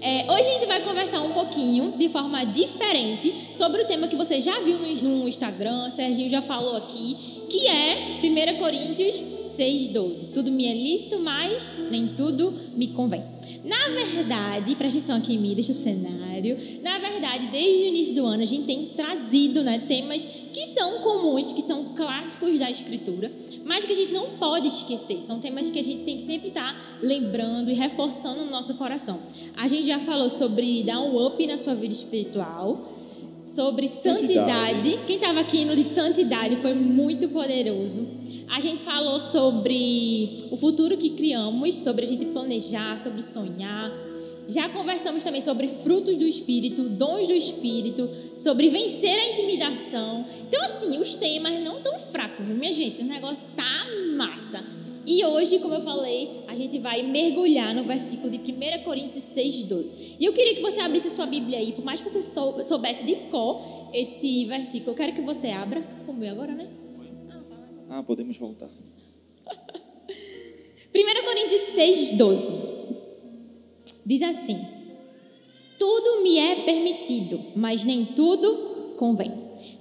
[0.00, 4.16] É, hoje a gente vai conversar um pouquinho, de forma diferente, sobre o tema que
[4.16, 7.16] você já viu no, no Instagram, Serginho já falou aqui,
[7.48, 9.16] que é 1 Coríntios
[9.56, 10.32] 6,12.
[10.32, 13.24] Tudo me é lícito, mas nem tudo me convém.
[13.64, 16.58] Na verdade, preste atenção aqui em mim, deixa o cenário.
[16.82, 21.00] Na verdade, desde o início do ano, a gente tem trazido né, temas que são
[21.00, 23.32] comuns, que são clássicos da Escritura,
[23.64, 25.22] mas que a gente não pode esquecer.
[25.22, 29.20] São temas que a gente tem que sempre estar lembrando e reforçando no nosso coração.
[29.56, 32.92] A gente já falou sobre dar um up na sua vida espiritual
[33.46, 34.34] sobre santidade.
[34.34, 35.06] santidade.
[35.06, 38.06] Quem estava aqui no de santidade foi muito poderoso.
[38.48, 43.90] A gente falou sobre o futuro que criamos, sobre a gente planejar, sobre sonhar.
[44.48, 50.24] Já conversamos também sobre frutos do Espírito, dons do Espírito, sobre vencer a intimidação.
[50.46, 53.02] Então, assim, os temas não tão fracos, viu, minha gente?
[53.02, 53.86] O negócio tá
[54.16, 54.64] massa.
[55.04, 60.16] E hoje, como eu falei, a gente vai mergulhar no versículo de 1 Coríntios 6,12.
[60.18, 63.04] E eu queria que você abrisse a sua Bíblia aí, por mais que você soubesse
[63.04, 64.92] de cor esse versículo.
[64.92, 65.84] Eu quero que você abra.
[66.06, 66.68] O meu agora, né?
[67.88, 68.68] Ah, podemos voltar.
[70.94, 72.75] 1 Coríntios 6, 12.
[74.06, 74.60] Diz assim:
[75.76, 79.32] Tudo me é permitido, mas nem tudo convém.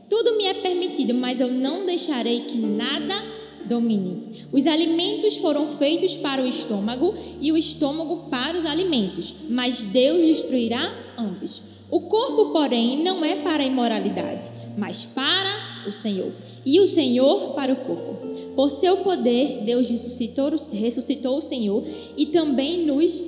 [0.09, 3.23] Tudo me é permitido, mas eu não deixarei que nada
[3.65, 4.47] domine.
[4.51, 10.23] Os alimentos foram feitos para o estômago e o estômago para os alimentos, mas Deus
[10.23, 11.61] destruirá ambos.
[11.91, 16.31] O corpo, porém, não é para a imoralidade, mas para o Senhor,
[16.65, 18.27] e o Senhor para o corpo.
[18.55, 21.83] Por seu poder, Deus ressuscitou, ressuscitou o Senhor
[22.17, 23.19] e também nos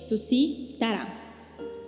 [0.00, 1.16] ressuscitará.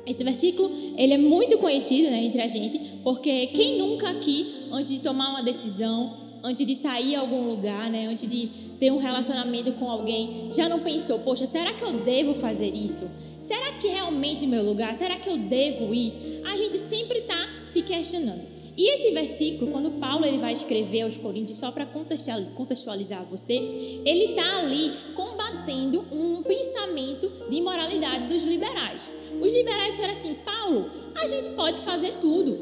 [0.06, 4.92] Esse versículo ele é muito conhecido né, entre a gente, porque quem nunca aqui, antes
[4.92, 8.98] de tomar uma decisão, antes de sair a algum lugar, né, antes de ter um
[8.98, 13.08] relacionamento com alguém, já não pensou, poxa, será que eu devo fazer isso?
[13.40, 14.94] Será que realmente é meu lugar?
[14.94, 16.42] Será que eu devo ir?
[16.44, 18.52] A gente sempre está se questionando.
[18.76, 24.30] E esse versículo, quando Paulo ele vai escrever aos Coríntios, só para contextualizar você, ele
[24.30, 29.11] está ali combatendo um pensamento de imoralidade dos liberais.
[29.40, 32.58] Os liberais disseram assim: Paulo, a gente pode fazer tudo,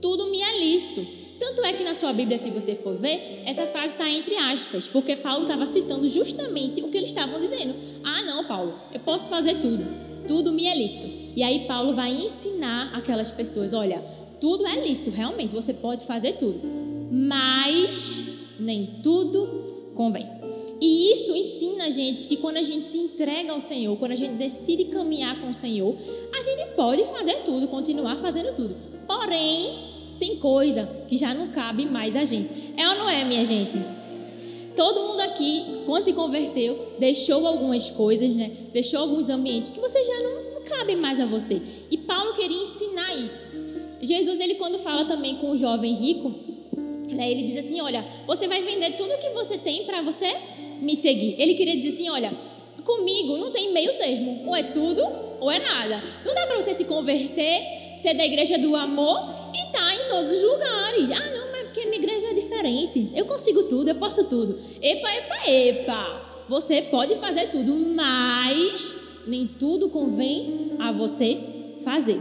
[0.00, 1.20] tudo me é lícito.
[1.40, 4.86] Tanto é que na sua Bíblia, se você for ver, essa frase está entre aspas,
[4.86, 7.74] porque Paulo estava citando justamente o que eles estavam dizendo.
[8.04, 9.86] Ah, não, Paulo, eu posso fazer tudo,
[10.28, 11.08] tudo me é lícito.
[11.34, 14.04] E aí Paulo vai ensinar aquelas pessoas: olha,
[14.40, 16.60] tudo é lícito, realmente, você pode fazer tudo,
[17.10, 20.26] mas nem tudo convém.
[20.80, 24.16] E isso ensina a gente que quando a gente se entrega ao Senhor, quando a
[24.16, 25.94] gente decide caminhar com o Senhor,
[26.34, 28.74] a gente pode fazer tudo, continuar fazendo tudo.
[29.06, 32.72] Porém, tem coisa que já não cabe mais a gente.
[32.76, 33.78] É ou não é, minha gente?
[34.74, 38.50] Todo mundo aqui, quando se converteu, deixou algumas coisas, né?
[38.72, 41.60] Deixou alguns ambientes que você já não, não cabe mais a você.
[41.90, 43.44] E Paulo queria ensinar isso.
[44.00, 46.34] Jesus, ele quando fala também com o jovem rico,
[47.08, 50.34] né, ele diz assim: Olha, você vai vender tudo que você tem para você
[50.80, 51.34] me seguir.
[51.38, 52.32] Ele queria dizer assim: Olha,
[52.84, 55.02] comigo não tem meio termo, ou é tudo
[55.40, 56.02] ou é nada.
[56.24, 60.08] Não dá para você se converter, ser da igreja do amor e estar tá em
[60.08, 61.10] todos os lugares.
[61.10, 63.10] Ah, não, mas porque minha igreja é diferente.
[63.14, 64.58] Eu consigo tudo, eu posso tudo.
[64.80, 66.44] Epa, epa, epa.
[66.48, 71.38] Você pode fazer tudo, mas nem tudo convém a você
[71.84, 72.20] fazer.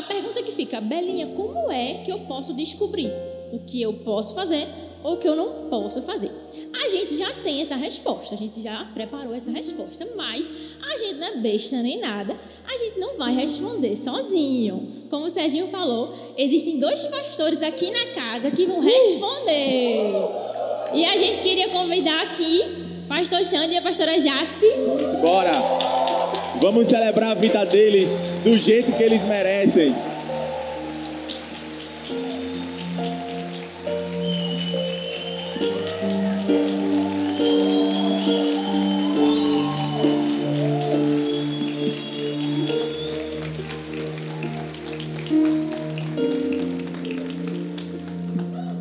[0.00, 3.12] A pergunta que fica, Belinha, como é que eu posso descobrir
[3.52, 4.66] o que eu posso fazer
[5.04, 6.32] ou o que eu não posso fazer?
[6.72, 10.48] A gente já tem essa resposta, a gente já preparou essa resposta, mas
[10.82, 12.34] a gente não é besta nem nada,
[12.66, 15.04] a gente não vai responder sozinho.
[15.10, 20.14] Como o Serginho falou, existem dois pastores aqui na casa que vão responder.
[20.94, 24.70] E a gente queria convidar aqui pastor Xande e a pastora Jace.
[24.86, 26.09] Vamos embora!
[26.60, 29.94] Vamos celebrar a vida deles do jeito que eles merecem.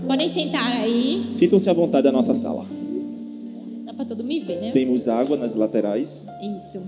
[0.06, 1.32] Podem sentar aí.
[1.38, 2.66] Sintam-se à vontade da nossa sala.
[3.86, 4.72] Dá para todo me ver, né?
[4.72, 6.26] Temos água nas laterais.
[6.42, 6.82] Isso.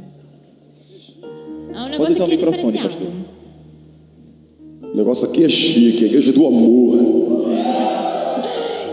[1.81, 3.07] Ah, um negócio Pode usar o é pastor.
[4.83, 6.99] O negócio aqui é chique, é a igreja do amor.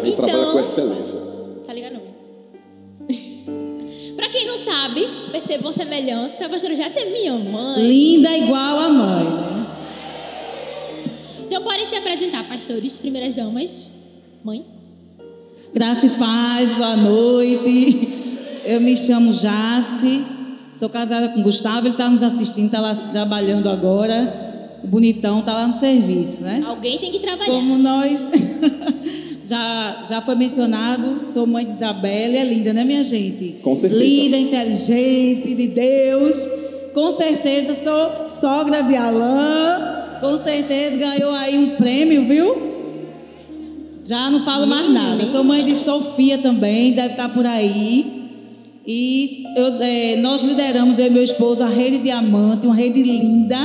[0.00, 1.18] A gente então, trabalha com excelência.
[1.66, 1.94] Tá ligado?
[1.94, 2.00] Não.
[4.16, 7.82] Para quem não sabe, percebam semelhança, a pastora Jéssica é minha mãe.
[7.82, 9.66] Linda igual a mãe, né?
[11.46, 13.90] Então podem se apresentar, pastores, primeiras damas.
[14.42, 14.64] Mãe.
[15.74, 18.08] Graça e paz, boa noite.
[18.64, 20.37] Eu me chamo Jace
[20.78, 24.78] Sou casada com o Gustavo, ele está nos assistindo, está lá trabalhando agora.
[24.84, 26.62] O bonitão está lá no serviço, né?
[26.64, 27.50] Alguém tem que trabalhar.
[27.50, 28.30] Como nós
[29.44, 33.58] já, já foi mencionado, sou mãe de Isabela, é linda, né, minha gente?
[33.60, 34.00] Com certeza.
[34.00, 36.48] Linda, inteligente, de Deus.
[36.94, 40.20] Com certeza sou sogra de Alain.
[40.20, 42.68] Com certeza ganhou aí um prêmio, viu?
[44.04, 45.26] Já não falo mais nada.
[45.26, 48.17] Sou mãe de Sofia também, deve estar por aí.
[48.90, 53.58] E eu, é, nós lideramos, eu e meu esposo, a Rede Diamante, uma rede linda,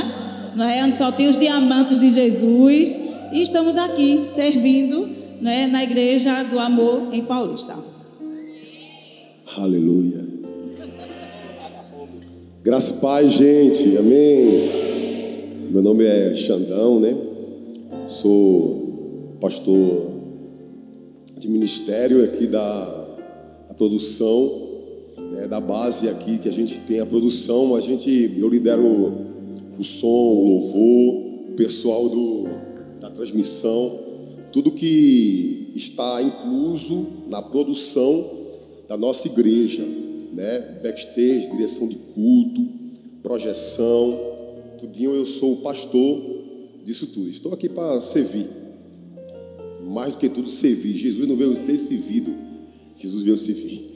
[0.54, 0.84] não é?
[0.84, 2.94] onde só tem os diamantes de Jesus.
[3.32, 5.08] E estamos aqui servindo
[5.40, 7.74] né, na Igreja do Amor em Paulista.
[9.56, 10.26] Aleluia.
[12.62, 13.96] Graça e paz, gente.
[13.96, 15.70] Amém.
[15.70, 17.16] Meu nome é Xandão, né?
[18.08, 20.10] Sou pastor
[21.38, 23.06] de ministério aqui da,
[23.68, 24.63] da produção
[25.34, 29.12] né, da base aqui que a gente tem a produção, a gente eu lidero
[29.78, 32.44] o som, o louvor, o pessoal do,
[33.00, 33.98] da transmissão,
[34.52, 38.30] tudo que está incluso na produção
[38.88, 39.84] da nossa igreja,
[40.32, 40.78] né?
[40.82, 42.66] Backstage, direção de culto,
[43.22, 44.16] projeção,
[44.78, 46.22] tudinho eu sou o pastor
[46.84, 47.28] disso tudo.
[47.28, 48.46] Estou aqui para servir.
[49.82, 50.96] Mais do que tudo servir.
[50.96, 52.34] Jesus não veio ser servido.
[52.98, 53.93] Jesus veio servir.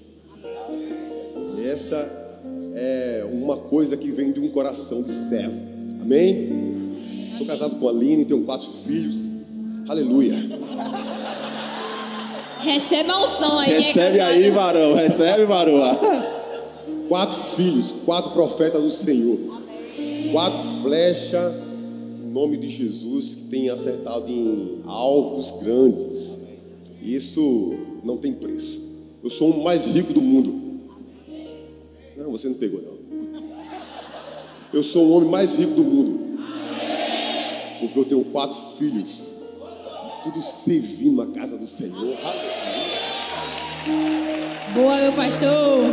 [1.65, 2.09] Essa
[2.75, 5.61] é uma coisa que vem de um coração de servo.
[6.01, 7.33] Amém?
[7.37, 9.31] Sou casado com a Aline, tenho quatro filhos.
[9.89, 10.35] Aleluia.
[12.61, 13.81] Recebe a unção aí.
[13.81, 14.95] Recebe aí, varão.
[14.95, 15.99] Recebe, varoa.
[17.09, 19.39] Quatro filhos, quatro profetas do Senhor.
[20.33, 21.55] Quatro flechas,
[22.23, 26.39] em nome de Jesus, que tem acertado em alvos grandes.
[27.03, 28.87] Isso não tem preço.
[29.23, 30.58] Eu sou o mais rico do mundo.
[32.19, 32.99] Não, você não pegou, não.
[34.73, 36.41] Eu sou o homem mais rico do mundo.
[37.79, 39.39] Porque eu tenho quatro filhos.
[40.25, 42.17] Tudo servindo a casa do Senhor.
[44.75, 45.93] Boa, meu pastor.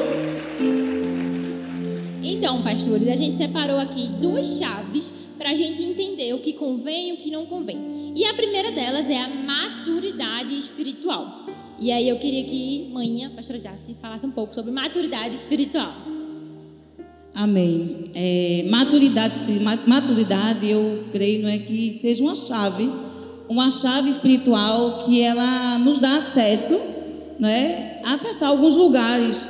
[2.23, 7.09] Então, pastores, a gente separou aqui duas chaves para a gente entender o que convém
[7.09, 7.87] e o que não convém.
[8.15, 11.45] E a primeira delas é a maturidade espiritual.
[11.79, 16.14] E aí eu queria que manhã, pastora Jace, falasse um pouco sobre maturidade espiritual.
[17.35, 18.05] Amém.
[18.15, 19.35] É, maturidade,
[19.85, 22.89] maturidade, eu creio, não é que seja uma chave,
[23.49, 26.79] uma chave espiritual que ela nos dá acesso,
[27.43, 29.41] é, a acessar alguns lugares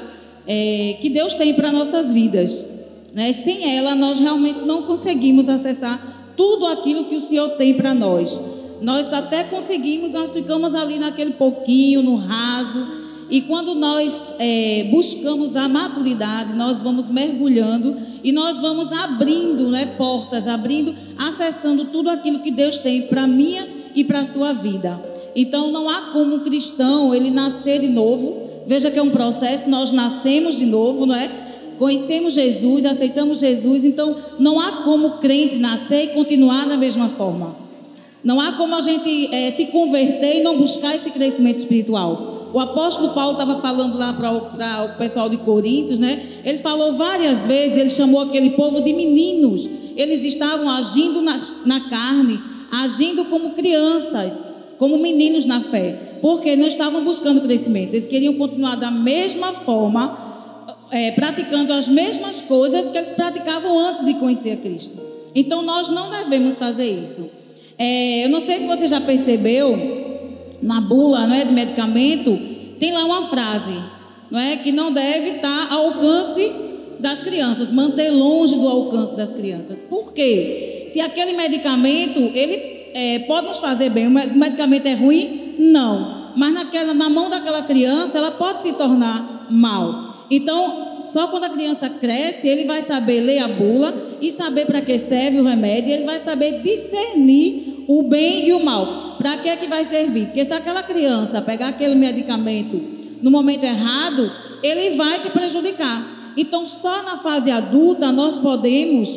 [0.48, 2.60] é, que Deus tem para nossas vidas.
[3.14, 3.32] Né?
[3.34, 8.36] Sem ela, nós realmente não conseguimos acessar tudo aquilo que o Senhor tem para nós.
[8.82, 15.56] Nós até conseguimos, nós ficamos ali naquele pouquinho, no raso, e quando nós é, buscamos
[15.56, 22.40] a maturidade, nós vamos mergulhando e nós vamos abrindo né, portas, abrindo, acessando tudo aquilo
[22.40, 25.02] que Deus tem para a minha e para a sua vida.
[25.36, 28.46] Então não há como um cristão ele nascer de novo.
[28.68, 31.30] Veja que é um processo, nós nascemos de novo, não é?
[31.78, 37.65] Conhecemos Jesus, aceitamos Jesus, então não há como crente nascer e continuar da mesma forma.
[38.26, 42.50] Não há como a gente eh, se converter e não buscar esse crescimento espiritual.
[42.52, 46.20] O apóstolo Paulo estava falando lá para o, pessoal de Coríntios, né?
[46.44, 49.70] Ele falou várias vezes, ele chamou aquele povo de meninos.
[49.96, 52.40] Eles estavam agindo na, na carne,
[52.72, 54.34] agindo como crianças,
[54.80, 57.94] como meninos na fé, porque não estavam buscando crescimento.
[57.94, 64.04] Eles queriam continuar da mesma forma, eh, praticando as mesmas coisas que eles praticavam antes
[64.04, 64.98] de conhecer a Cristo.
[65.36, 67.45] Então nós não devemos fazer isso.
[67.78, 69.78] É, eu não sei se você já percebeu,
[70.62, 72.38] na bula não é, de medicamento,
[72.80, 73.78] tem lá uma frase,
[74.32, 76.52] não é, que não deve estar ao alcance
[77.00, 79.80] das crianças, manter longe do alcance das crianças.
[79.90, 80.86] Por quê?
[80.88, 85.56] Se aquele medicamento, ele é, pode nos fazer bem, o medicamento é ruim?
[85.60, 86.32] Não.
[86.36, 90.26] Mas naquela, na mão daquela criança, ela pode se tornar mal.
[90.30, 94.82] Então, só quando a criança cresce, ele vai saber ler a bula e saber para
[94.82, 99.16] que serve o remédio, ele vai saber discernir o bem e o mal.
[99.18, 100.26] Para que é que vai servir?
[100.28, 102.80] Porque se aquela criança pegar aquele medicamento
[103.22, 104.32] no momento errado,
[104.62, 106.34] ele vai se prejudicar.
[106.38, 109.10] Então, só na fase adulta nós podemos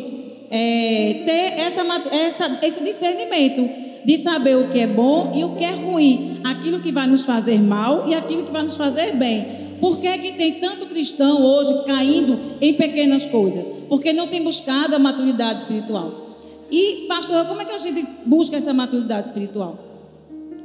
[0.51, 1.83] é, ter essa,
[2.15, 3.69] essa, esse discernimento
[4.05, 7.23] de saber o que é bom e o que é ruim, aquilo que vai nos
[7.23, 9.68] fazer mal e aquilo que vai nos fazer bem.
[9.81, 13.67] Por que, é que tem tanto cristão hoje caindo em pequenas coisas?
[13.89, 16.37] Porque não tem buscado a maturidade espiritual.
[16.71, 19.79] E, pastor, como é que a gente busca essa maturidade espiritual?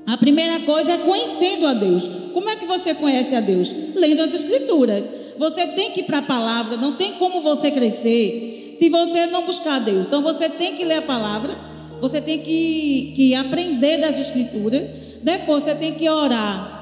[0.05, 2.07] A primeira coisa é conhecendo a Deus.
[2.33, 3.71] Como é que você conhece a Deus?
[3.95, 5.05] Lendo as Escrituras.
[5.37, 9.45] Você tem que ir para a palavra, não tem como você crescer se você não
[9.45, 10.07] buscar Deus.
[10.07, 11.55] Então você tem que ler a palavra,
[12.01, 14.87] você tem que, que aprender das escrituras,
[15.21, 16.72] depois você tem que orar.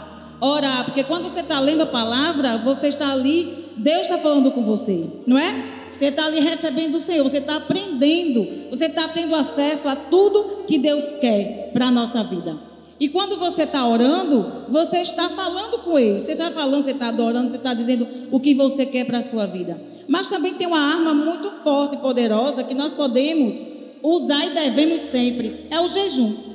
[0.41, 4.63] Orar, porque quando você está lendo a palavra, você está ali, Deus está falando com
[4.63, 5.53] você, não é?
[5.93, 10.63] Você está ali recebendo o Senhor, você está aprendendo, você está tendo acesso a tudo
[10.65, 12.57] que Deus quer para a nossa vida.
[13.00, 16.19] E quando você está orando, você está falando com Ele.
[16.19, 19.24] Você está falando, você está adorando, você está dizendo o que você quer para a
[19.24, 19.81] sua vida.
[20.07, 23.55] Mas também tem uma arma muito forte e poderosa que nós podemos
[24.03, 26.50] usar e devemos sempre: é o jejum.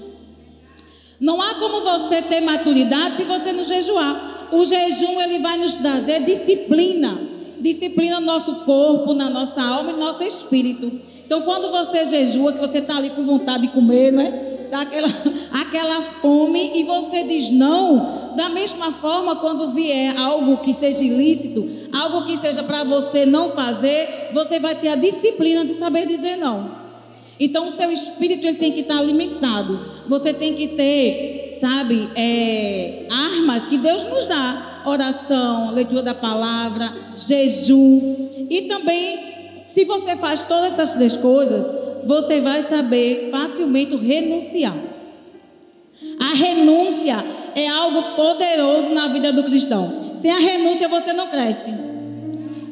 [1.20, 4.48] Não há como você ter maturidade se você não jejuar.
[4.52, 9.92] O jejum ele vai nos trazer disciplina disciplina no nosso corpo, na nossa alma e
[9.94, 10.92] no nosso espírito.
[11.24, 14.68] Então, quando você jejua, que você está ali com vontade de comer, não é?
[14.70, 15.08] Dá aquela,
[15.52, 18.34] aquela fome e você diz não.
[18.36, 23.50] Da mesma forma, quando vier algo que seja ilícito, algo que seja para você não
[23.50, 26.85] fazer, você vai ter a disciplina de saber dizer não.
[27.38, 29.78] Então, o seu espírito ele tem que estar alimentado.
[30.08, 36.94] Você tem que ter, sabe, é, armas que Deus nos dá oração, leitura da palavra,
[37.14, 38.28] jejum.
[38.48, 41.70] E também, se você faz todas essas três coisas,
[42.04, 44.76] você vai saber facilmente renunciar.
[46.20, 47.24] A renúncia
[47.54, 50.14] é algo poderoso na vida do cristão.
[50.22, 51.74] Sem a renúncia você não cresce.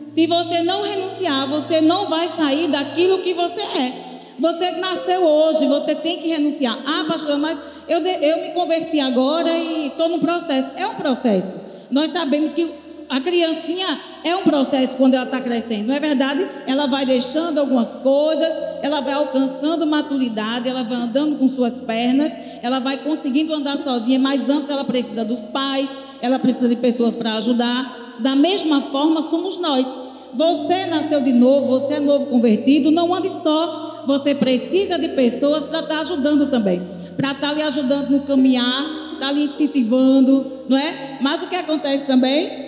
[0.09, 4.14] Se você não renunciar, você não vai sair daquilo que você é.
[4.39, 6.79] Você nasceu hoje, você tem que renunciar.
[6.87, 10.71] Ah, pastor, mas eu, eu me converti agora e estou no processo.
[10.77, 11.53] É um processo.
[11.91, 13.87] Nós sabemos que a criancinha
[14.25, 16.47] é um processo quando ela está crescendo, não é verdade?
[16.67, 18.49] Ela vai deixando algumas coisas,
[18.83, 24.19] ela vai alcançando maturidade, ela vai andando com suas pernas, ela vai conseguindo andar sozinha,
[24.19, 25.89] mas antes ela precisa dos pais,
[26.23, 28.17] ela precisa de pessoas para ajudar.
[28.21, 29.87] Da mesma forma somos nós.
[30.33, 33.94] Você nasceu de novo, você é novo convertido, não ande só.
[34.07, 36.83] Você precisa de pessoas para estar tá ajudando também,
[37.17, 41.19] para estar tá lhe ajudando no caminhar, está lhe incentivando, não é?
[41.21, 42.65] Mas o que acontece também?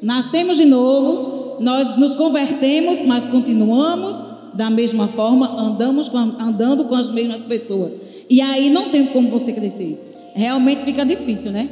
[0.00, 4.16] Nascemos de novo, nós nos convertemos, mas continuamos
[4.54, 7.94] da mesma forma, andamos com, andando com as mesmas pessoas.
[8.28, 10.32] E aí não tem como você crescer.
[10.34, 11.70] Realmente fica difícil, né?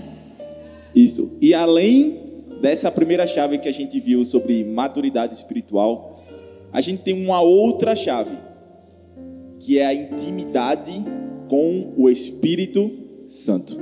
[0.95, 1.31] Isso.
[1.41, 2.19] E além
[2.61, 6.23] dessa primeira chave que a gente viu sobre maturidade espiritual,
[6.73, 8.37] a gente tem uma outra chave,
[9.61, 10.93] que é a intimidade
[11.49, 12.91] com o Espírito
[13.29, 13.77] Santo.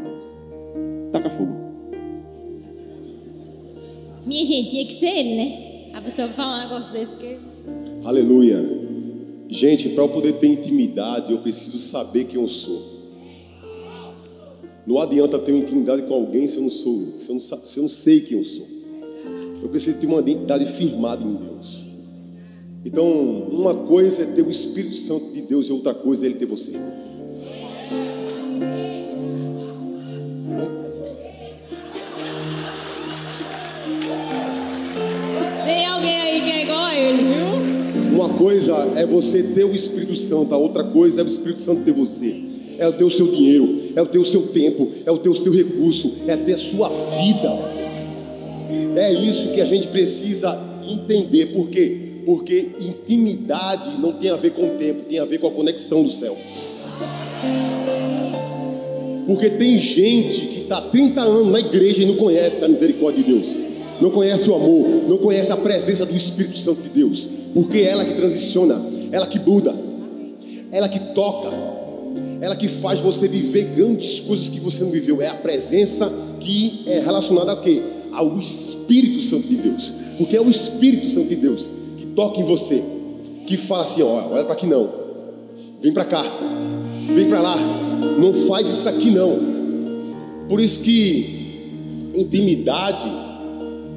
[1.12, 1.54] Taca fogo.
[4.26, 5.90] Minha gente, tinha que ser ele, né?
[5.94, 7.38] A pessoa falar um negócio desse que.
[8.04, 8.58] Aleluia.
[9.48, 12.98] Gente, para eu poder ter intimidade, eu preciso saber quem eu sou.
[14.86, 17.76] Não adianta ter uma intimidade com alguém se eu não sou, se eu não, se
[17.78, 18.66] eu não sei quem eu sou.
[19.62, 21.87] Eu preciso ter uma identidade firmada em Deus.
[22.84, 23.06] Então,
[23.50, 26.46] uma coisa é ter o Espírito Santo de Deus e outra coisa é ele ter
[26.46, 26.72] você.
[38.38, 41.92] coisa é você ter o Espírito Santo, a outra coisa é o Espírito Santo ter
[41.92, 42.34] você.
[42.78, 45.28] É o ter o seu dinheiro, é o ter o seu tempo, é o ter
[45.28, 47.50] o seu recurso, é ter a sua vida.
[48.96, 50.56] É isso que a gente precisa
[50.88, 51.46] entender.
[51.46, 52.07] Por quê?
[52.28, 56.02] Porque intimidade não tem a ver com o tempo, tem a ver com a conexão
[56.02, 56.36] do céu.
[59.26, 63.32] Porque tem gente que está 30 anos na igreja e não conhece a misericórdia de
[63.32, 63.56] Deus,
[63.98, 67.84] não conhece o amor, não conhece a presença do Espírito Santo de Deus porque é
[67.84, 68.78] ela que transiciona,
[69.10, 69.74] ela que muda,
[70.70, 71.48] ela que toca,
[72.42, 75.22] ela que faz você viver grandes coisas que você não viveu.
[75.22, 77.82] É a presença que é relacionada ao quê?
[78.12, 81.77] Ao Espírito Santo de Deus, porque é o Espírito Santo de Deus
[82.18, 82.82] que toca em você,
[83.46, 84.88] que fala assim: ó, olha para aqui não,
[85.80, 86.24] vem para cá,
[87.14, 87.56] vem para lá,
[88.18, 89.38] não faz isso aqui não.
[90.48, 93.04] Por isso que intimidade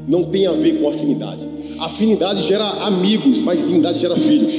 [0.08, 1.48] não tem a ver com afinidade.
[1.80, 4.54] Afinidade gera amigos, mas intimidade gera filhos.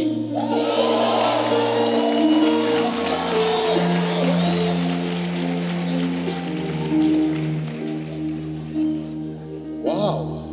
[9.84, 10.48] Uau!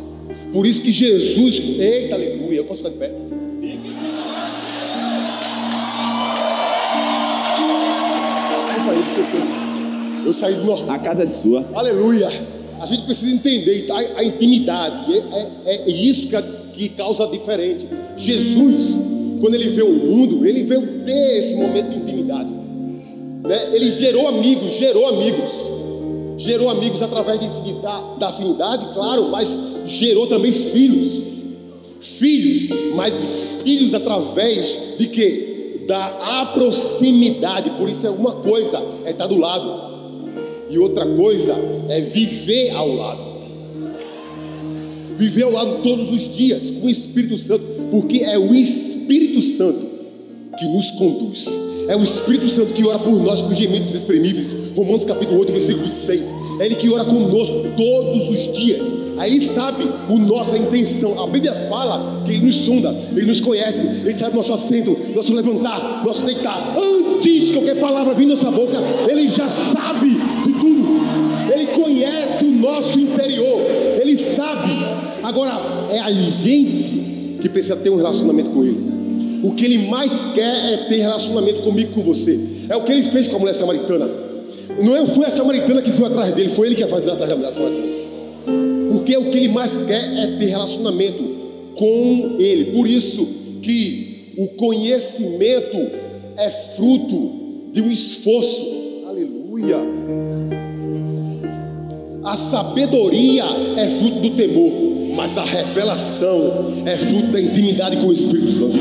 [0.52, 2.14] Por isso que Jesus, eita
[2.50, 3.10] aleluia, eu posso ficar de pé.
[8.58, 10.96] Desculpa aí, você Eu saí do normal.
[10.96, 11.64] A casa é sua.
[11.74, 12.28] Aleluia.
[12.80, 15.12] A gente precisa entender a, a intimidade.
[15.32, 17.86] É, é, é isso que a, que causa diferente.
[18.16, 19.00] Jesus,
[19.40, 22.50] quando ele vê o mundo, ele veio ter esse momento de intimidade.
[22.50, 23.70] Né?
[23.74, 25.80] Ele gerou amigos, gerou amigos.
[26.38, 29.54] Gerou amigos através de, da, da afinidade, claro, mas
[29.84, 31.29] gerou também filhos.
[32.00, 33.14] Filhos, mas
[33.62, 35.84] filhos através de quê?
[35.86, 37.70] Da proximidade.
[37.70, 39.90] Por isso é uma coisa é estar do lado.
[40.68, 41.54] E outra coisa
[41.88, 43.24] é viver ao lado.
[45.16, 49.86] Viver ao lado todos os dias com o Espírito Santo, porque é o Espírito Santo
[50.58, 51.46] que nos conduz.
[51.88, 54.54] É o Espírito Santo que ora por nós com gemidos inexprimíveis.
[54.76, 56.34] Romanos capítulo 8, versículo 26.
[56.60, 58.86] É Ele que ora conosco todos os dias.
[59.20, 61.22] Aí Ele sabe a nossa intenção.
[61.22, 65.34] A Bíblia fala que Ele nos sonda, Ele nos conhece, Ele sabe nosso assento, nosso
[65.34, 66.74] levantar, nosso deitar.
[66.74, 70.08] Antes de qualquer palavra vir nossa boca, Ele já sabe
[70.42, 70.80] de tudo.
[71.52, 73.60] Ele conhece o nosso interior.
[74.00, 74.70] Ele sabe.
[75.22, 78.90] Agora, é a gente que precisa ter um relacionamento com Ele.
[79.42, 82.40] O que ele mais quer é ter relacionamento comigo, com você.
[82.70, 84.10] É o que ele fez com a mulher samaritana.
[84.82, 87.36] Não é, foi a samaritana que foi atrás dele, foi ele que foi atrás da
[87.36, 87.89] mulher samaritana.
[89.10, 91.24] Porque o que ele mais quer é ter relacionamento
[91.74, 92.66] com ele.
[92.66, 93.26] Por isso
[93.60, 95.78] que o conhecimento
[96.36, 98.66] é fruto de um esforço.
[99.08, 99.78] Aleluia.
[102.22, 103.44] A sabedoria
[103.76, 108.78] é fruto do temor mas a revelação é fruto da intimidade com o Espírito Santo.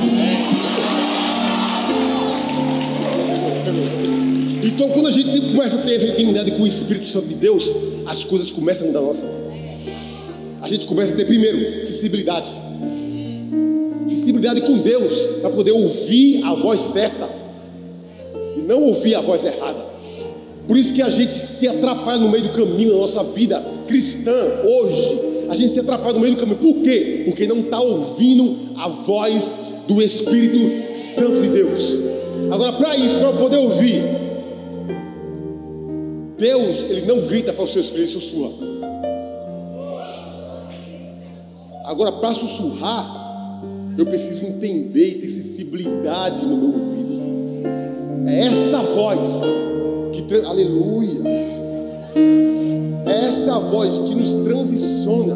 [4.63, 7.73] Então, quando a gente começa a ter essa intimidade com o Espírito Santo de Deus,
[8.05, 9.38] as coisas começam a mudar na nossa vida.
[10.69, 12.51] Gente começa a ter, primeiro, sensibilidade.
[14.05, 17.27] Sensibilidade com Deus, para poder ouvir a voz certa
[18.55, 19.87] e não ouvir a voz errada.
[20.67, 24.31] Por isso que a gente se atrapalha no meio do caminho da nossa vida cristã
[24.63, 26.57] hoje a gente se atrapalha no meio do caminho.
[26.57, 27.23] Por quê?
[27.25, 29.49] Porque não está ouvindo a voz
[29.87, 31.97] do Espírito Santo de Deus.
[32.51, 34.03] Agora, para isso, para poder ouvir,
[36.37, 38.78] Deus, Ele não grita para os seus filhos, sussurra.
[41.89, 43.63] Agora, para sussurrar,
[43.97, 47.19] eu preciso entender e ter sensibilidade no meu ouvido.
[48.27, 49.31] É essa voz
[50.13, 51.19] que, aleluia
[53.07, 55.35] é essa voz que nos transiciona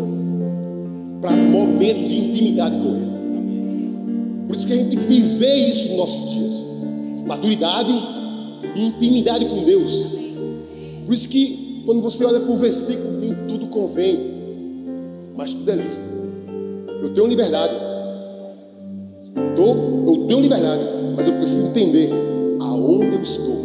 [1.20, 4.46] para momentos de intimidade com Ele.
[4.46, 6.64] Por isso que a gente tem que viver isso nos nossos dias.
[7.26, 7.92] Maturidade
[8.76, 10.12] e intimidade com Deus.
[11.04, 14.20] Por isso que quando você olha para o versículo, nem tudo convém,
[15.36, 16.13] mas tudo é lícito.
[17.04, 17.74] Eu tenho liberdade.
[19.36, 20.84] eu tenho liberdade,
[21.18, 22.10] mas eu preciso entender
[22.62, 23.64] aonde eu estou.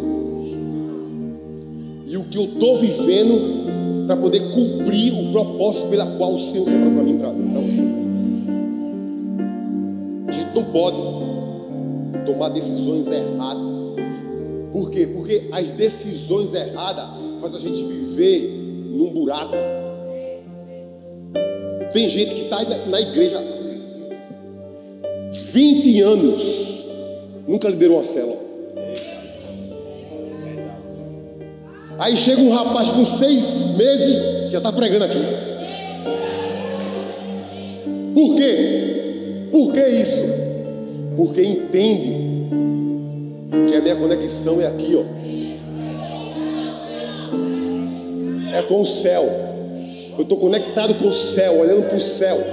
[2.05, 6.65] E o que eu estou vivendo para poder cumprir o propósito pela qual o Senhor
[6.65, 7.83] separou para mim para você.
[10.27, 10.97] A gente não pode
[12.25, 13.95] tomar decisões erradas.
[14.73, 15.07] Por quê?
[15.07, 17.05] Porque as decisões erradas
[17.39, 18.49] fazem a gente viver
[18.91, 19.55] num buraco.
[21.93, 23.43] Tem gente que está na igreja
[25.31, 26.43] 20 anos,
[27.47, 28.37] nunca liderou uma célula.
[31.97, 35.19] Aí chega um rapaz com seis meses, já está pregando aqui.
[38.13, 39.49] Por quê?
[39.51, 40.23] Por que isso?
[41.17, 42.29] Porque entende
[43.67, 45.03] que a minha conexão é aqui, ó.
[48.57, 49.48] É com o céu.
[50.19, 52.43] Eu estou conectado com o céu, olhando para o céu.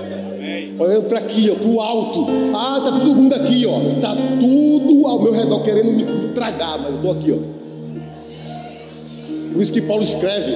[0.79, 2.27] Olhando para aqui, para o alto.
[2.55, 4.01] Ah, tá todo mundo aqui, ó.
[4.01, 7.39] Tá tudo ao meu redor querendo me, tragar, mas eu estou aqui, ó.
[9.53, 10.53] Por isso que Paulo escreve: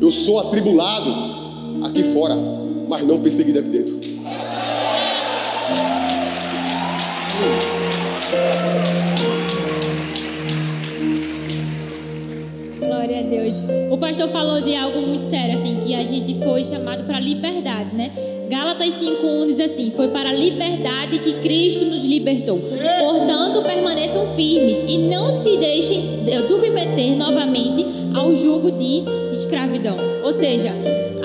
[0.00, 1.08] Eu sou atribulado
[1.84, 2.34] aqui fora,
[2.88, 4.01] mas não perseguido aqui dentro.
[13.32, 13.64] Deus.
[13.90, 17.94] O pastor falou de algo muito sério, assim, que a gente foi chamado para liberdade,
[17.94, 18.12] né?
[18.50, 22.60] Gálatas 5:1 diz assim: Foi para a liberdade que Cristo nos libertou.
[23.00, 26.02] Portanto, permaneçam firmes e não se deixem
[26.46, 29.96] submeter novamente ao jugo de escravidão.
[30.22, 30.70] Ou seja,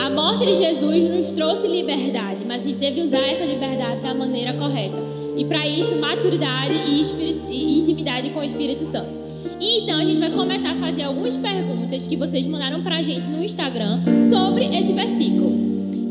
[0.02, 4.14] a morte de Jesus nos trouxe liberdade, mas a gente deve usar essa liberdade da
[4.14, 4.98] maneira correta.
[5.36, 7.02] E para isso, maturidade e,
[7.50, 9.27] e intimidade com o Espírito Santo.
[9.60, 13.28] Então a gente vai começar a fazer algumas perguntas que vocês mandaram para a gente
[13.28, 15.58] no Instagram sobre esse versículo.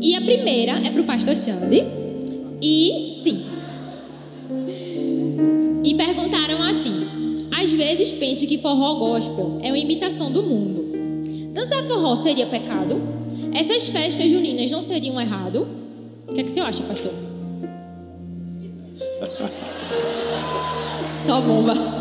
[0.01, 1.83] E a primeira é para o pastor Xande.
[2.61, 3.45] E sim.
[5.83, 10.85] E perguntaram assim: às vezes penso que forró gospel é uma imitação do mundo.
[11.53, 13.01] Dançar forró seria pecado?
[13.53, 15.67] Essas festas juninas não seriam errado?
[16.27, 17.13] O que, é que você acha, pastor?
[21.19, 21.96] Só bomba.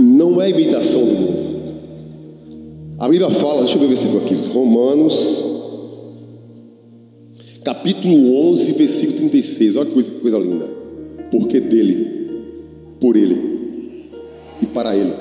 [0.00, 1.46] Não é imitação do mundo.
[2.98, 5.44] A Bíblia fala, deixa eu ver o versículo aqui, Romanos,
[7.62, 9.76] capítulo 11, versículo 36.
[9.76, 10.66] Olha que coisa, coisa linda.
[11.30, 12.30] Porque dele,
[13.00, 13.56] por ele
[14.62, 15.12] e para ele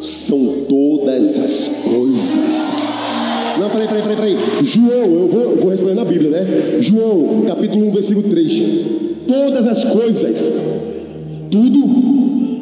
[0.00, 2.72] são todas as coisas.
[3.58, 4.64] Não, peraí, peraí, peraí, peraí.
[4.64, 6.80] João, eu vou, eu vou responder na Bíblia, né?
[6.80, 8.62] João, capítulo 1, versículo 3.
[9.26, 10.60] Todas as coisas,
[11.50, 11.84] tudo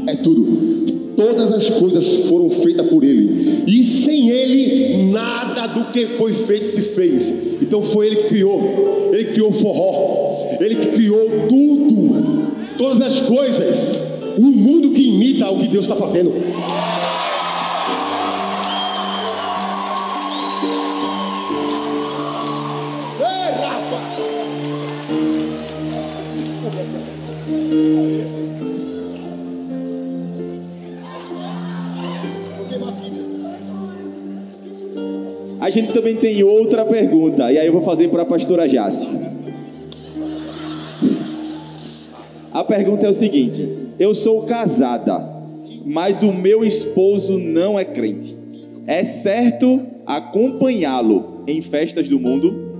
[0.07, 0.82] é tudo.
[1.23, 6.67] Todas as coisas foram feitas por Ele, e sem Ele, nada do que foi feito
[6.67, 7.33] se fez.
[7.63, 13.21] Então foi Ele que criou, Ele criou o forró, Ele que criou tudo, todas as
[13.21, 14.03] coisas.
[14.37, 16.33] Um mundo que imita o que Deus está fazendo.
[35.73, 39.09] Gente também tem outra pergunta, e aí eu vou fazer para a pastora Jace.
[42.53, 45.19] A pergunta é o seguinte: eu sou casada,
[45.85, 48.37] mas o meu esposo não é crente.
[48.87, 52.73] É certo acompanhá-lo em festas do mundo?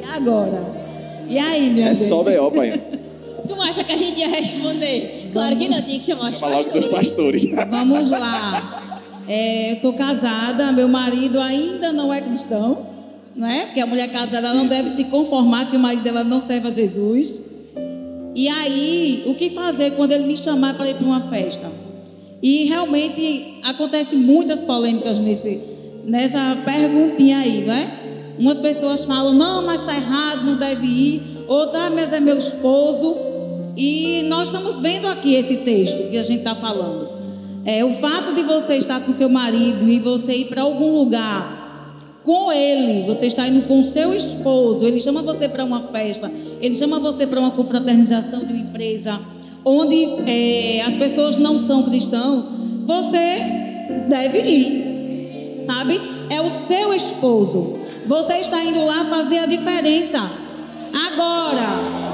[0.00, 0.82] E agora?
[1.28, 2.08] E aí, minha É gente?
[2.08, 2.72] só B.O., pai.
[3.46, 5.30] Tu acha que a gente ia responder?
[5.32, 7.44] Claro que não, tinha que chamar os Fala logo dos pastores.
[7.44, 7.68] pastores.
[7.70, 8.91] Vamos lá.
[9.34, 12.86] É, eu sou casada, meu marido ainda não é cristão,
[13.34, 13.64] não é?
[13.64, 16.70] Porque a mulher casada não deve se conformar que o marido dela não serve a
[16.70, 17.40] Jesus.
[18.34, 21.72] E aí, o que fazer quando ele me chamar para ir para uma festa?
[22.42, 25.62] E realmente acontece muitas polêmicas nesse,
[26.04, 27.88] nessa perguntinha aí, não é?
[28.38, 31.22] Umas pessoas falam, não, mas está errado, não deve ir.
[31.48, 33.16] Outra, ah, mas é meu esposo.
[33.78, 37.11] E nós estamos vendo aqui esse texto que a gente está falando.
[37.64, 41.62] É, o fato de você estar com seu marido e você ir para algum lugar
[42.24, 46.74] com ele, você está indo com seu esposo, ele chama você para uma festa, ele
[46.74, 49.18] chama você para uma confraternização de uma empresa,
[49.64, 52.48] onde é, as pessoas não são cristãos,
[52.84, 53.62] você
[54.08, 56.00] deve ir, sabe?
[56.30, 57.78] É o seu esposo.
[58.06, 60.18] Você está indo lá fazer a diferença.
[60.92, 62.11] Agora,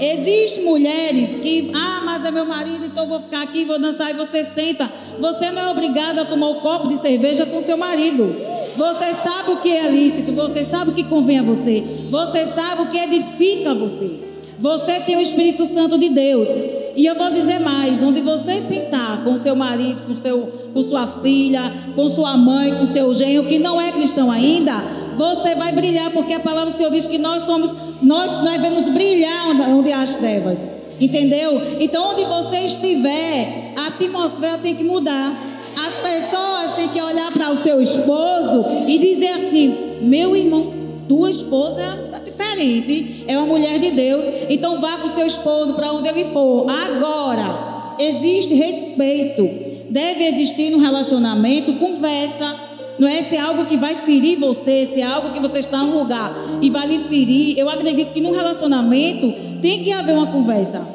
[0.00, 4.14] Existem mulheres que, ah, mas é meu marido, então vou ficar aqui, vou dançar e
[4.14, 4.90] você senta.
[5.20, 8.34] Você não é obrigado a tomar um copo de cerveja com seu marido.
[8.78, 12.82] Você sabe o que é lícito, você sabe o que convém a você, você sabe
[12.82, 14.30] o que edifica você.
[14.58, 16.48] Você tem o Espírito Santo de Deus.
[16.96, 21.06] E eu vou dizer mais: onde você sentar com seu marido, com, seu, com sua
[21.06, 21.62] filha,
[21.94, 24.72] com sua mãe, com seu genro, que não é cristão ainda,
[25.20, 28.88] você vai brilhar, porque a palavra do Senhor diz que nós somos, nós, nós devemos
[28.88, 30.58] brilhar onde, onde há as trevas.
[30.98, 31.60] Entendeu?
[31.78, 35.30] Então, onde você estiver, a atmosfera tem que mudar.
[35.78, 40.72] As pessoas têm que olhar para o seu esposo e dizer assim: meu irmão,
[41.06, 45.74] tua esposa é diferente, é uma mulher de Deus, então vá com o seu esposo
[45.74, 46.66] para onde ele for.
[46.68, 49.48] Agora, existe respeito,
[49.90, 52.69] deve existir no relacionamento conversa.
[53.00, 55.78] Não é se é algo que vai ferir você, se é algo que você está
[55.78, 57.58] em um lugar e vai lhe ferir.
[57.58, 59.32] Eu acredito que no relacionamento
[59.62, 60.86] tem que haver uma conversa.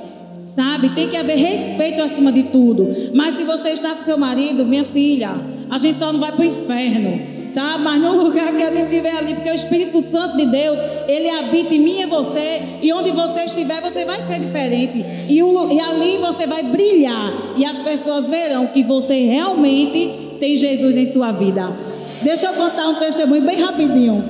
[0.45, 0.89] Sabe?
[0.89, 2.87] Tem que haver respeito acima de tudo.
[3.11, 5.31] Mas se você está com seu marido, minha filha,
[5.67, 7.49] a gente só não vai para o inferno.
[7.49, 7.83] Sabe?
[7.83, 11.27] Mas no lugar que a gente estiver ali, porque o Espírito Santo de Deus, ele
[11.27, 15.03] habita em mim e você, e onde você estiver, você vai ser diferente.
[15.27, 17.33] E, o, e ali você vai brilhar.
[17.57, 21.94] E as pessoas verão que você realmente tem Jesus em sua vida.
[22.25, 24.27] Deixa eu contar um testemunho bem rapidinho.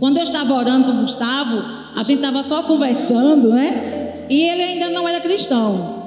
[0.00, 1.62] Quando eu estava orando com o Gustavo,
[1.94, 4.26] a gente estava só conversando, né?
[4.30, 6.02] E ele ainda não era cristão.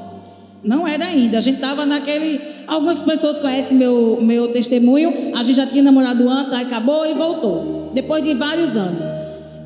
[0.64, 1.38] Não era ainda.
[1.38, 2.42] A gente estava naquele.
[2.66, 5.34] Algumas pessoas conhecem meu, meu testemunho.
[5.36, 7.92] A gente já tinha namorado antes, aí acabou e voltou.
[7.94, 9.06] Depois de vários anos.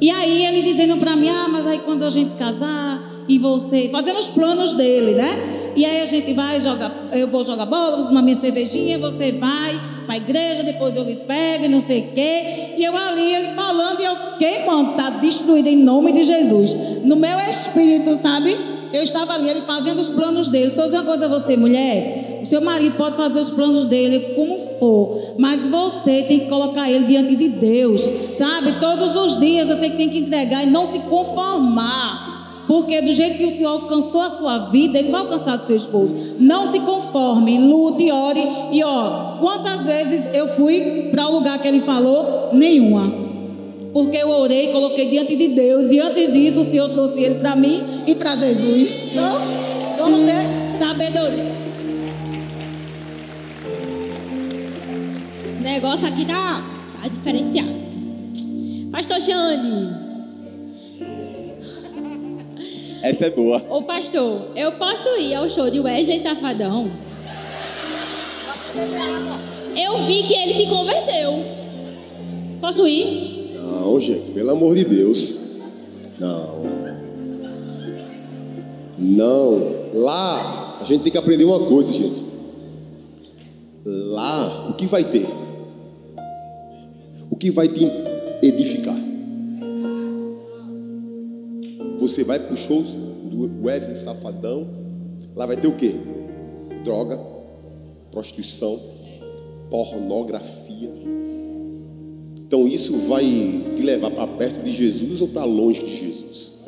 [0.02, 3.88] E aí ele dizendo para mim: Ah, mas aí quando a gente casar e você.
[3.89, 5.61] Fazendo os planos dele, né?
[5.75, 6.60] E aí a gente vai.
[7.12, 11.03] Eu vou jogar bola, vou tomar minha cervejinha, você vai para a igreja, depois eu
[11.03, 12.73] lhe pego e não sei o quê.
[12.77, 16.73] E eu ali, ele falando, e eu, que está destruído em nome de Jesus.
[17.03, 18.57] No meu espírito, sabe?
[18.93, 20.71] Eu estava ali, ele fazendo os planos dele.
[20.71, 22.39] Só dizer uma coisa a você, mulher.
[22.41, 26.89] O seu marido pode fazer os planos dele como for, mas você tem que colocar
[26.89, 28.01] ele diante de Deus,
[28.36, 28.79] sabe?
[28.79, 32.31] Todos os dias você tem que entregar e não se conformar.
[32.67, 35.76] Porque do jeito que o Senhor alcançou a sua vida, Ele vai alcançar do seu
[35.76, 36.13] esposo.
[36.39, 38.41] Não se conforme, lute, ore.
[38.71, 42.50] E ó, quantas vezes eu fui para o lugar que Ele falou?
[42.54, 43.12] Nenhuma.
[43.93, 45.91] Porque eu orei, coloquei diante de Deus.
[45.91, 48.95] E antes disso, o Senhor trouxe Ele para mim e para Jesus.
[49.12, 49.41] Então,
[49.97, 51.52] vamos ter sabedoria.
[55.60, 56.63] O negócio aqui tá,
[57.02, 57.76] tá diferenciado.
[58.91, 60.00] Pastor Xande.
[63.01, 63.65] Essa é boa.
[63.69, 66.91] Ô pastor, eu posso ir ao show de Wesley Safadão?
[69.75, 71.43] Eu vi que ele se converteu.
[72.59, 73.55] Posso ir?
[73.55, 75.35] Não, gente, pelo amor de Deus.
[76.19, 76.61] Não.
[78.97, 79.81] Não.
[79.93, 82.23] Lá, a gente tem que aprender uma coisa, gente.
[83.83, 85.27] Lá, o que vai ter?
[87.31, 87.87] O que vai te
[88.43, 89.11] edificar?
[92.01, 94.67] Você vai para os shows do Wesley Safadão,
[95.35, 95.93] lá vai ter o quê?
[96.83, 97.19] Droga,
[98.09, 98.81] prostituição,
[99.69, 100.89] pornografia.
[102.39, 106.63] Então isso vai te levar para perto de Jesus ou para longe de Jesus?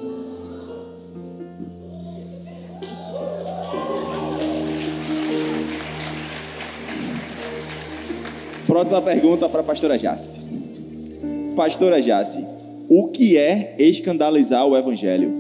[8.68, 10.46] Próxima pergunta para a pastora Jace.
[11.56, 12.53] Pastora Jace,
[12.96, 15.34] o que é escandalizar o evangelho?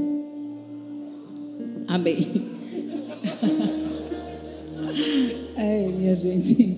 [1.87, 2.27] Amém.
[5.55, 6.77] É, minha gente.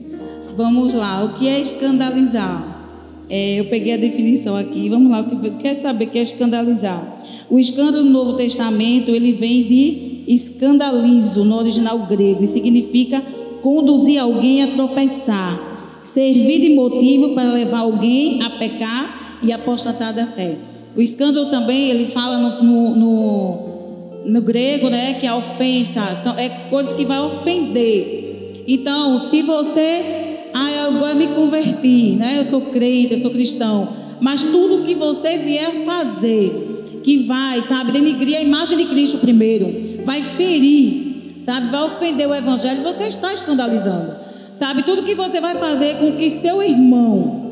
[0.56, 3.26] Vamos lá, o que é escandalizar?
[3.30, 6.22] É, eu peguei a definição aqui, vamos lá, o que quer saber o que é
[6.22, 7.22] escandalizar?
[7.50, 13.22] O escândalo no Novo Testamento, ele vem de escandalizo, no original grego, e significa
[13.62, 20.28] conduzir alguém a tropeçar, servir de motivo para levar alguém a pecar e apostatar da
[20.28, 20.56] fé.
[20.96, 26.38] O escândalo também, ele fala no, no, no, no grego, né, que a ofensa são,
[26.38, 28.64] é coisas que vai ofender.
[28.68, 32.40] Então, se você, ah, agora me converti, né?
[32.40, 37.92] Eu sou crente, eu sou cristão, mas tudo que você vier fazer, que vai, sabe,
[37.92, 43.32] denigrir a imagem de Cristo primeiro, vai ferir, sabe, vai ofender o evangelho, você está
[43.32, 44.16] escandalizando.
[44.54, 47.45] Sabe, tudo que você vai fazer com que seu irmão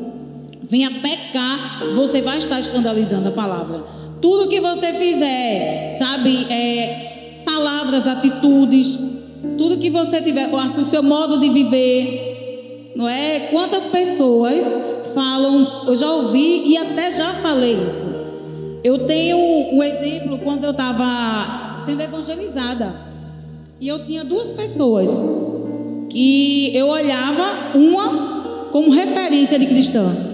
[0.74, 3.84] venha pecar, você vai estar escandalizando a palavra.
[4.20, 8.98] Tudo que você fizer, sabe, é, palavras, atitudes,
[9.56, 13.50] tudo que você tiver, o seu modo de viver, não é?
[13.52, 14.64] Quantas pessoas
[15.14, 18.14] falam, eu já ouvi e até já falei isso.
[18.82, 22.96] Eu tenho um exemplo quando eu estava sendo evangelizada.
[23.80, 25.08] E eu tinha duas pessoas
[26.10, 30.33] que eu olhava uma como referência de cristã.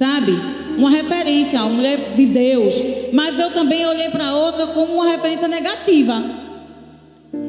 [0.00, 0.32] Sabe?
[0.78, 2.74] Uma referência, uma mulher de Deus.
[3.12, 6.24] Mas eu também olhei para outra como uma referência negativa.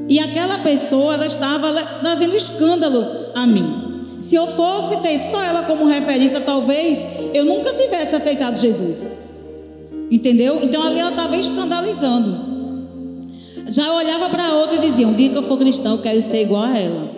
[0.09, 4.17] E aquela pessoa, ela estava trazendo escândalo a mim.
[4.19, 6.99] Se eu fosse ter só ela como referência, talvez
[7.33, 9.01] eu nunca tivesse aceitado Jesus.
[10.11, 10.59] Entendeu?
[10.61, 12.37] Então ali ela estava escandalizando.
[13.69, 16.41] Já olhava para outra e dizia: um dia que eu for cristão, eu quero ser
[16.41, 17.11] igual a ela.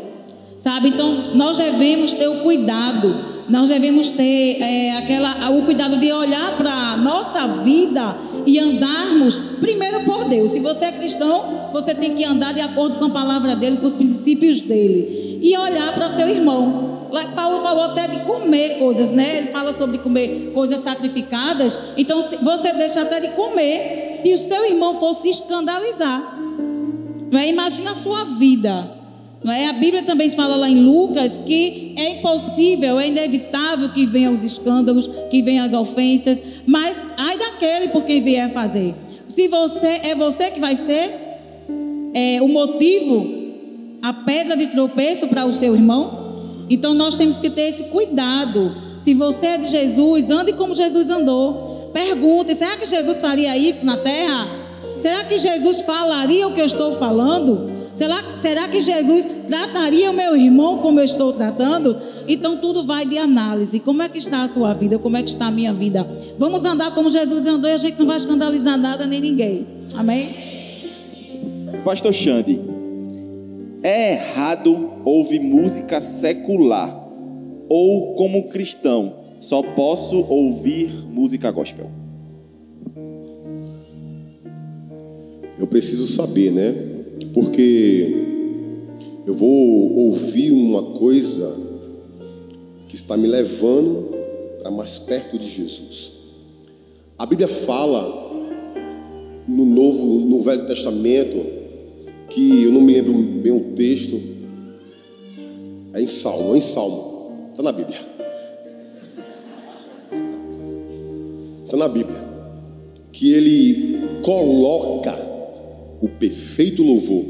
[0.58, 0.89] Sabe?
[0.89, 6.58] Então nós devemos ter o cuidado nós devemos ter é, aquela, o cuidado de olhar
[6.58, 10.52] para a nossa vida e andarmos primeiro por Deus.
[10.52, 13.86] Se você é cristão, você tem que andar de acordo com a palavra dele, com
[13.86, 15.40] os princípios dele.
[15.42, 17.10] E olhar para seu irmão.
[17.36, 19.40] Paulo falou até de comer coisas, né?
[19.40, 21.78] Ele fala sobre comer coisas sacrificadas.
[21.96, 26.40] Então, você deixa até de comer se o seu irmão fosse escandalizar.
[27.32, 27.50] Não é?
[27.50, 28.93] Imagina a sua vida.
[29.44, 29.68] Não é?
[29.68, 34.44] A Bíblia também fala lá em Lucas que é impossível, é inevitável que venham os
[34.44, 38.96] escândalos, que venham as ofensas, mas ai daquele por quem vier fazer.
[39.28, 41.12] Se você é você que vai ser
[42.14, 43.44] é, o motivo,
[44.02, 48.76] a pedra de tropeço para o seu irmão, então nós temos que ter esse cuidado.
[48.98, 51.90] Se você é de Jesus, ande como Jesus andou.
[51.92, 54.48] Pergunte: será que Jesus faria isso na terra?
[54.98, 57.73] Será que Jesus falaria o que eu estou falando?
[57.94, 61.96] Será, será que Jesus trataria o meu irmão como eu estou tratando?
[62.28, 63.80] Então tudo vai de análise.
[63.80, 64.98] Como é que está a sua vida?
[64.98, 66.08] Como é que está a minha vida?
[66.40, 69.68] Vamos andar como Jesus andou e a gente não vai escandalizar nada nem ninguém.
[69.96, 70.36] Amém?
[71.84, 72.60] Pastor Xande,
[73.84, 77.04] é errado ouvir música secular
[77.70, 81.92] ou como cristão só posso ouvir música gospel?
[85.60, 86.93] Eu preciso saber, né?
[87.34, 88.15] Porque
[89.26, 91.56] eu vou ouvir uma coisa
[92.88, 94.10] que está me levando
[94.62, 96.12] para mais perto de Jesus.
[97.17, 98.32] A Bíblia fala
[99.48, 101.43] no Novo, no Velho Testamento,
[102.30, 104.19] que eu não me lembro bem o texto,
[105.93, 108.00] é em Salmo, é em Salmo, está na Bíblia.
[111.65, 112.22] Está na Bíblia.
[113.12, 115.23] Que ele coloca
[116.04, 117.24] o perfeito louvor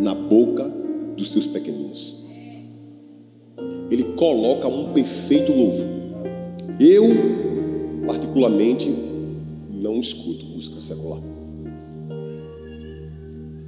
[0.00, 0.68] na boca
[1.16, 2.24] dos seus pequeninos.
[3.88, 5.86] Ele coloca um perfeito louvor.
[6.80, 7.04] Eu
[8.04, 8.92] particularmente,
[9.70, 11.20] não escuto música secular.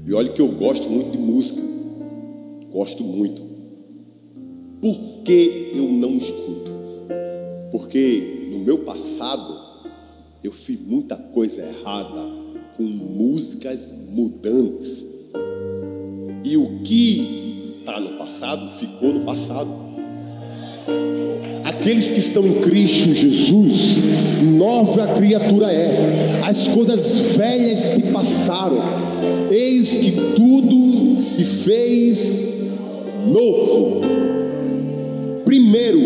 [0.05, 1.62] E olha que eu gosto muito de música.
[2.73, 3.41] Gosto muito.
[4.81, 6.73] Por que eu não escuto?
[7.71, 9.57] Porque no meu passado
[10.43, 12.36] eu fiz muita coisa errada
[12.77, 15.05] com músicas mudantes.
[16.45, 19.69] E o que está no passado ficou no passado.
[21.65, 23.97] Aqueles que estão em Cristo Jesus,
[24.43, 26.41] nova criatura é.
[26.45, 28.79] As coisas velhas se passaram.
[29.51, 32.45] Eis que tudo se fez
[33.27, 34.01] novo.
[35.45, 36.01] Primeiro,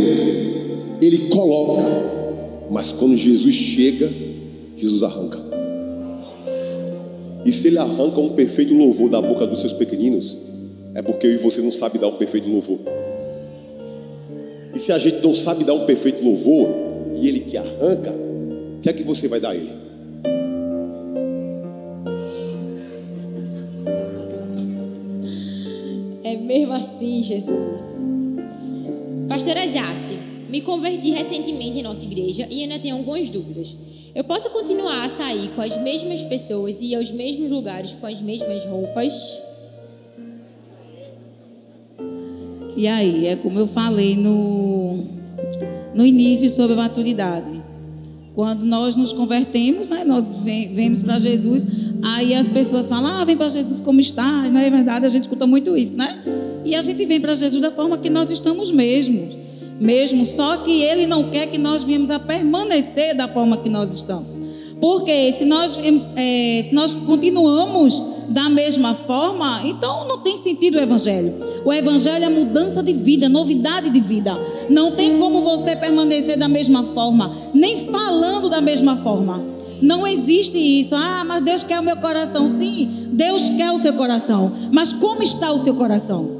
[1.00, 1.84] ele coloca,
[2.70, 4.10] mas quando Jesus chega,
[4.76, 5.49] Jesus arranca.
[7.44, 10.36] E se ele arranca um perfeito louvor da boca dos seus pequeninos,
[10.94, 12.78] é porque eu e você não sabe dar um perfeito louvor.
[14.74, 16.68] E se a gente não sabe dar um perfeito louvor
[17.14, 19.72] e ele que arranca, o que é que você vai dar a ele?
[26.22, 27.80] É mesmo assim, Jesus.
[29.28, 30.09] Pastora Jace,
[30.50, 33.76] me converti recentemente em nossa igreja e ainda tenho algumas dúvidas.
[34.14, 38.06] Eu posso continuar a sair com as mesmas pessoas e ir aos mesmos lugares com
[38.06, 39.38] as mesmas roupas?
[42.76, 45.04] E aí, é como eu falei no,
[45.94, 47.60] no início sobre a maturidade.
[48.34, 51.66] Quando nós nos convertemos, né, nós vem, vemos para Jesus,
[52.02, 55.04] aí as pessoas falam, ah, vem para Jesus como está, não é verdade?
[55.04, 56.22] A gente escuta muito isso, né?
[56.64, 59.34] E a gente vem para Jesus da forma que nós estamos mesmos,
[59.80, 63.92] mesmo, só que Ele não quer que nós viemos a permanecer da forma que nós
[63.94, 64.28] estamos.
[64.80, 65.78] Porque se nós,
[66.16, 71.34] é, se nós continuamos da mesma forma, então não tem sentido o Evangelho.
[71.64, 74.38] O Evangelho é mudança de vida, novidade de vida.
[74.68, 79.44] Não tem como você permanecer da mesma forma, nem falando da mesma forma.
[79.82, 80.94] Não existe isso.
[80.94, 82.48] Ah, mas Deus quer o meu coração.
[82.48, 84.52] Sim, Deus quer o seu coração.
[84.70, 86.39] Mas como está o seu coração?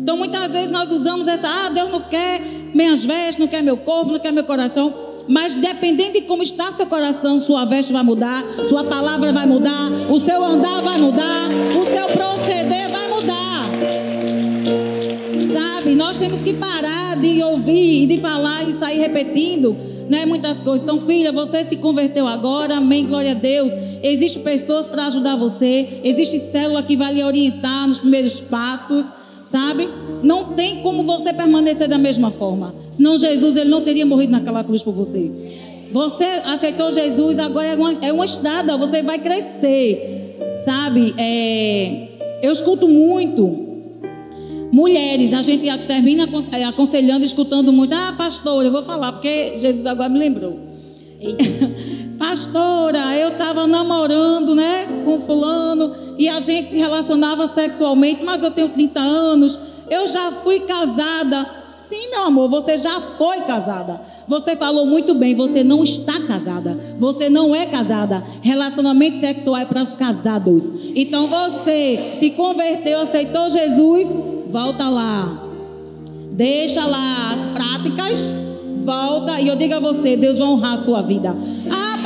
[0.00, 2.40] Então muitas vezes nós usamos essa, ah, Deus não quer
[2.72, 4.94] minhas vestes, não quer meu corpo, não quer meu coração.
[5.26, 9.90] Mas dependendo de como está seu coração, sua veste vai mudar, sua palavra vai mudar,
[10.08, 13.68] o seu andar vai mudar, o seu proceder vai mudar.
[15.52, 15.94] Sabe?
[15.94, 19.76] Nós temos que parar de ouvir, de falar e sair repetindo,
[20.08, 20.80] né, muitas coisas.
[20.80, 23.72] Então, filha, você se converteu agora, amém, glória a Deus.
[24.02, 29.04] Existem pessoas para ajudar você, existe célula que vai lhe orientar nos primeiros passos
[29.50, 29.88] sabe?
[30.22, 32.74] Não tem como você permanecer da mesma forma.
[32.90, 35.30] Senão Jesus ele não teria morrido naquela cruz por você.
[35.92, 41.14] Você aceitou Jesus, agora é uma, é uma estrada, você vai crescer, sabe?
[41.16, 42.08] É,
[42.42, 43.66] eu escuto muito
[44.70, 47.94] mulheres, a gente termina é, aconselhando, escutando muito.
[47.94, 50.58] Ah, pastor, eu vou falar, porque Jesus agora me lembrou.
[52.28, 58.50] Pastora, eu estava namorando, né, com fulano e a gente se relacionava sexualmente, mas eu
[58.50, 61.46] tenho 30 anos, eu já fui casada.
[61.88, 64.02] Sim, meu amor, você já foi casada.
[64.28, 66.78] Você falou muito bem, você não está casada.
[66.98, 68.22] Você não é casada.
[68.42, 70.70] Relacionamento sexual é para os casados.
[70.94, 74.12] Então você se converteu, aceitou Jesus,
[74.50, 75.44] volta lá.
[76.32, 78.20] Deixa lá as práticas,
[78.84, 81.34] volta e eu digo a você, Deus vai honrar a sua vida.
[81.70, 81.97] Ah,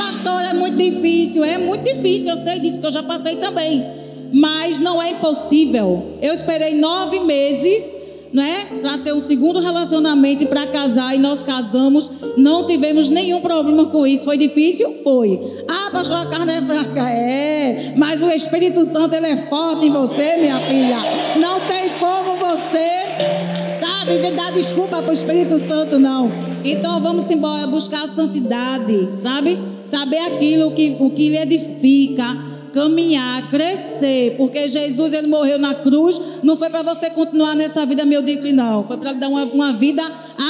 [0.55, 1.43] é muito difícil.
[1.43, 6.17] É muito difícil, eu sei disso, porque eu já passei também mas não é impossível.
[6.19, 7.87] Eu esperei nove meses,
[8.33, 13.41] né, para ter um segundo relacionamento e para casar, e nós casamos, não tivemos nenhum
[13.41, 14.23] problema com isso.
[14.23, 14.95] Foi difícil?
[15.03, 15.39] Foi.
[15.69, 17.09] Ah, pastor, a carne é fraca.
[17.11, 20.97] É, mas o Espírito Santo ele é forte em você, minha filha.
[21.39, 23.62] Não tem como você,
[24.03, 26.29] sabe, dar desculpa para o Espírito Santo, não.
[26.63, 29.57] Então vamos embora buscar a santidade, sabe?
[29.83, 36.19] Saber aquilo que, o que lhe edifica caminhar, crescer, porque Jesus ele morreu na cruz,
[36.41, 40.01] não foi para você continuar nessa vida medíocre, não, foi para dar uma, uma vida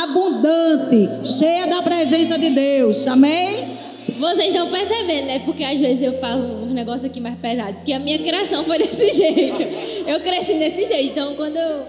[0.04, 3.78] abundante, cheia da presença de Deus, amém?
[4.18, 5.40] Vocês estão percebendo, né?
[5.40, 8.78] Porque às vezes eu falo um negócio aqui mais pesado, porque a minha criação foi
[8.88, 9.62] desse jeito,
[10.08, 11.84] eu cresci desse jeito, então quando eu...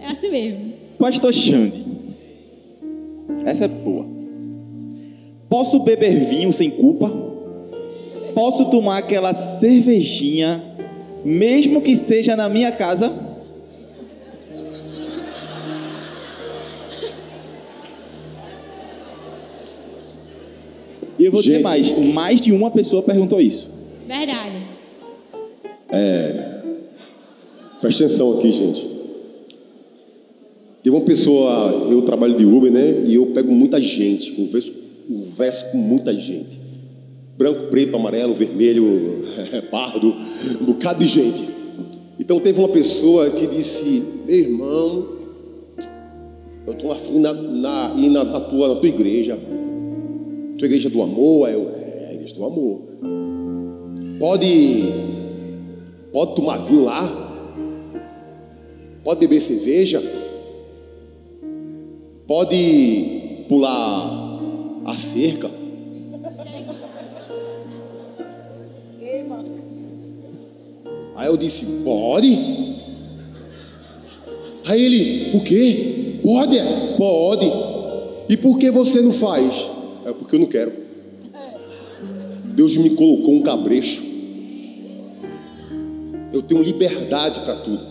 [0.00, 0.87] é assim mesmo.
[0.98, 1.84] Pastor Xande,
[3.44, 4.06] essa é boa.
[5.48, 7.28] Posso beber vinho sem culpa?
[8.38, 10.62] posso tomar aquela cervejinha,
[11.24, 13.12] mesmo que seja na minha casa?
[21.18, 23.72] E eu vou Gente, dizer mais: mais de uma pessoa perguntou isso.
[24.06, 24.62] Verdade.
[25.90, 26.60] É.
[27.80, 28.97] Presta atenção aqui, gente.
[30.82, 33.04] Tem uma pessoa, eu trabalho de Uber, né?
[33.06, 34.72] E eu pego muita gente, converso
[35.08, 36.60] converso com muita gente.
[37.36, 39.24] Branco, preto, amarelo, vermelho,
[39.70, 40.14] pardo,
[40.60, 41.48] um bocado de gente.
[42.20, 45.08] Então teve uma pessoa que disse, meu irmão,
[46.66, 49.38] eu estou afim na, na, na, na, tua, na tua igreja.
[50.58, 52.82] Tua igreja do amor, eu, é, a igreja do amor.
[54.18, 54.92] Pode,
[56.12, 57.26] pode tomar vinho lá?
[59.04, 60.02] Pode beber cerveja?
[62.28, 64.38] Pode pular
[64.84, 65.50] a cerca?
[71.16, 72.38] Aí eu disse, pode?
[74.66, 76.20] Aí ele, o quê?
[76.22, 76.58] Pode?
[76.98, 77.50] Pode.
[78.28, 79.66] E por que você não faz?
[80.04, 80.72] É porque eu não quero.
[82.54, 84.02] Deus me colocou um cabrecho.
[86.30, 87.86] Eu tenho liberdade para tudo,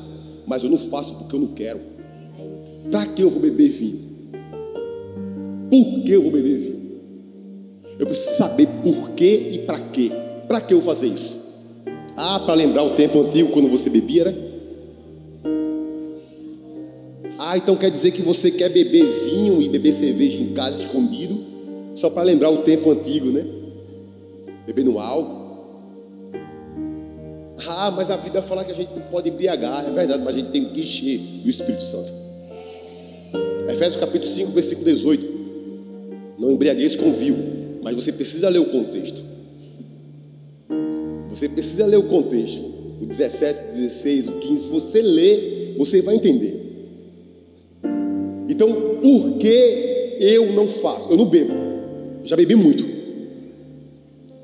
[0.45, 1.81] mas eu não faço porque eu não quero.
[2.91, 4.06] Para que eu vou beber vinho?
[5.70, 6.76] Por que eu vou beber?
[7.99, 10.11] Eu preciso saber por que e para quê.
[10.47, 11.36] Para que eu fazer isso?
[12.15, 14.36] Ah, para lembrar o tempo antigo quando você bebia, né?
[17.38, 21.38] Ah, então quer dizer que você quer beber vinho e beber cerveja em casa escondido,
[21.95, 23.45] só para lembrar o tempo antigo, né?
[24.65, 25.47] Bebendo álcool.
[27.68, 30.38] Ah, mas a Bíblia fala que a gente não pode embriagar, é verdade, mas a
[30.38, 32.13] gente tem que encher do Espírito Santo.
[33.70, 35.36] Efésios capítulo 5, versículo 18.
[36.38, 39.23] Não embriagueis com vinho, mas você precisa ler o contexto.
[41.29, 42.61] Você precisa ler o contexto.
[43.01, 44.63] O 17, 16, o 15.
[44.63, 46.67] Se você ler, você vai entender.
[48.49, 51.09] Então, por que eu não faço?
[51.09, 51.53] Eu não bebo.
[52.23, 52.83] Já bebi muito.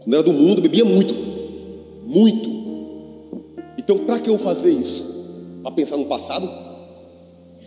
[0.02, 1.16] Quando era do mundo, bebia muito.
[2.06, 2.50] Muito.
[3.78, 5.60] Então, para que eu fazer isso?
[5.62, 6.50] Para pensar no passado?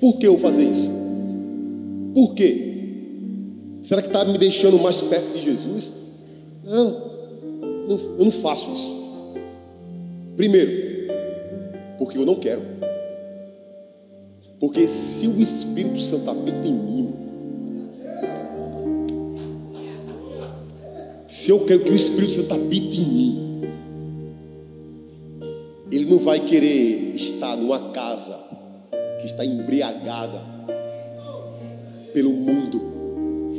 [0.01, 0.91] Por que eu fazer isso?
[2.15, 2.66] Por quê?
[3.87, 5.95] Será que está me deixando mais perto de Jesus?
[6.65, 6.89] Não,
[7.89, 9.37] eu não faço isso.
[10.35, 10.73] Primeiro,
[11.97, 12.63] porque eu não quero.
[14.59, 17.15] Porque se o Espírito Santo habita em mim,
[21.29, 23.63] se eu quero que o Espírito Santo habite em mim,
[25.93, 28.37] ele não vai querer estar numa casa
[29.21, 30.43] que está embriagada
[32.13, 32.96] pelo mundo,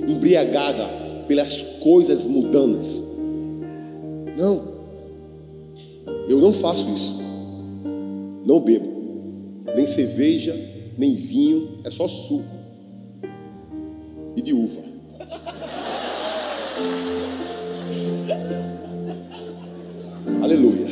[0.08, 0.86] embriagada
[1.28, 3.03] pelas coisas mundanas.
[4.38, 4.78] Não.
[6.28, 7.18] Eu não faço isso.
[8.45, 8.95] Não bebo.
[9.76, 10.55] Nem cerveja,
[10.97, 12.45] nem vinho, é só suco.
[14.36, 14.82] E de uva.
[20.41, 20.88] Aleluia.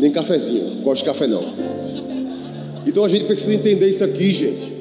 [0.00, 0.82] Nem cafezinho.
[0.82, 1.42] Gosto de café não.
[2.86, 4.79] Então a gente precisa entender isso aqui, gente.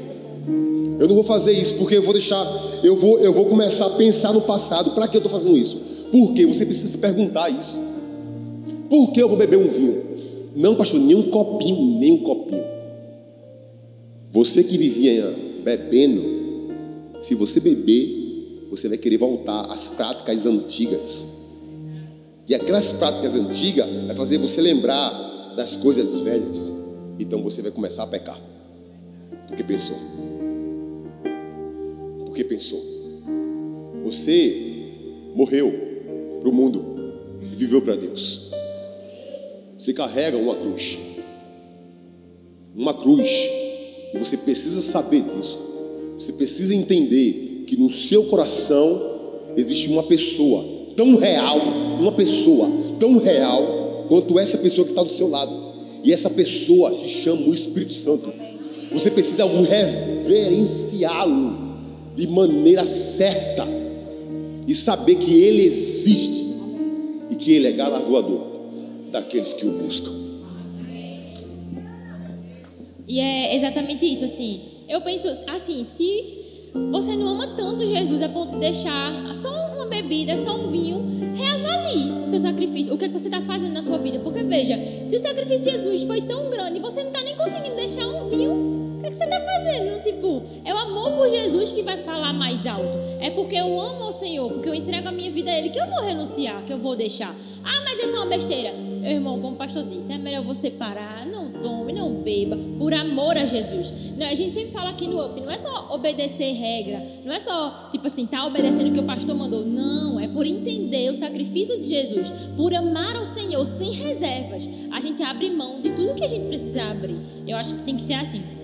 [0.99, 2.45] Eu não vou fazer isso porque eu vou deixar,
[2.83, 4.91] eu vou, eu vou começar a pensar no passado.
[4.91, 5.77] Para que eu estou fazendo isso?
[6.11, 7.79] Porque você precisa se perguntar isso.
[8.89, 10.03] Por que eu vou beber um vinho?
[10.53, 12.65] Não, pastor, nem um copinho, nem um copinho.
[14.29, 15.33] Você que vivia
[15.63, 16.21] bebendo,
[17.21, 21.25] se você beber, você vai querer voltar às práticas antigas.
[22.47, 26.73] E aquelas práticas antigas vai fazer você lembrar das coisas velhas.
[27.17, 28.39] Então você vai começar a pecar.
[29.47, 29.95] Porque pensou.
[32.43, 32.83] Pensou.
[34.03, 34.69] Você
[35.35, 35.71] morreu
[36.39, 36.83] para o mundo
[37.41, 38.51] e viveu para Deus.
[39.77, 40.97] Você carrega uma cruz.
[42.75, 43.27] Uma cruz.
[44.13, 45.57] E você precisa saber disso.
[46.17, 49.01] Você precisa entender que no seu coração
[49.55, 50.65] existe uma pessoa
[50.95, 51.59] tão real,
[51.99, 52.69] uma pessoa
[52.99, 55.69] tão real quanto essa pessoa que está do seu lado.
[56.03, 58.33] E essa pessoa se chama o Espírito Santo.
[58.91, 61.68] Você precisa reverenciá-lo
[62.19, 63.65] de maneira certa
[64.67, 66.45] e saber que ele existe
[67.29, 68.41] e que ele é galardoador
[69.09, 70.11] daqueles que o buscam.
[73.07, 74.61] E é exatamente isso, assim.
[74.87, 76.39] Eu penso assim, se
[76.91, 81.01] você não ama tanto Jesus a ponto de deixar só uma bebida, só um vinho,
[81.33, 84.19] reavalie o seu sacrifício, o que, é que você está fazendo na sua vida.
[84.19, 87.75] Porque veja, se o sacrifício de Jesus foi tão grande você não está nem conseguindo
[87.75, 88.68] deixar um vinho,
[89.09, 90.01] que, que você está fazendo?
[90.01, 92.97] Tipo, é o amor por Jesus que vai falar mais alto.
[93.19, 95.79] É porque eu amo o Senhor, porque eu entrego a minha vida a Ele, que
[95.79, 97.35] eu vou renunciar, que eu vou deixar.
[97.63, 98.73] Ah, mas isso é uma besteira.
[98.73, 102.93] Meu irmão, como o pastor disse, é melhor você parar, não tome, não beba, por
[102.93, 103.93] amor a Jesus.
[104.17, 107.39] Não, a gente sempre fala aqui no UP, não é só obedecer regra, não é
[107.39, 109.65] só, tipo assim, tá obedecendo o que o pastor mandou.
[109.65, 114.67] Não, é por entender o sacrifício de Jesus, por amar ao Senhor sem reservas.
[114.91, 117.17] A gente abre mão de tudo que a gente precisa abrir.
[117.47, 118.58] Eu acho que tem que ser assim.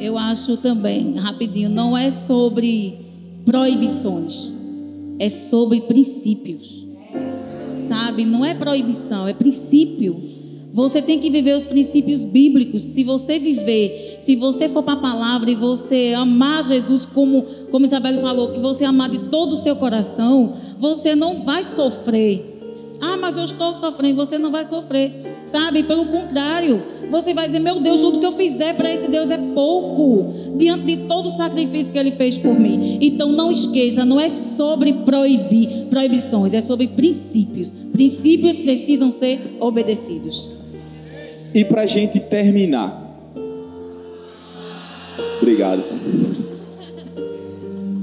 [0.00, 2.98] Eu acho também, rapidinho, não é sobre
[3.44, 4.52] proibições.
[5.18, 6.84] é sobre princípios.
[7.88, 8.24] Sabe?
[8.24, 10.20] Não é proibição, é princípio.
[10.72, 12.82] Você tem que viver os princípios bíblicos.
[12.82, 17.86] Se você viver, se você for para a palavra e você amar Jesus como, como
[17.86, 22.55] Isabel falou, que você amar de todo o seu coração, você não vai sofrer.
[23.00, 24.16] Ah, mas eu estou sofrendo.
[24.16, 25.36] Você não vai sofrer.
[25.46, 25.82] Sabe?
[25.84, 29.38] Pelo contrário, você vai dizer: Meu Deus, tudo que eu fizer para esse Deus é
[29.38, 32.98] pouco, diante de todo o sacrifício que ele fez por mim.
[33.00, 37.72] Então não esqueça, não é sobre proibir proibições, é sobre princípios.
[37.92, 40.52] Princípios precisam ser obedecidos.
[41.54, 43.04] E para a gente terminar.
[45.40, 45.84] Obrigado.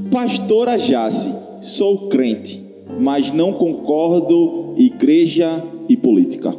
[0.10, 2.63] Pastora Jace, sou crente,
[3.00, 6.56] mas não concordo igreja e política.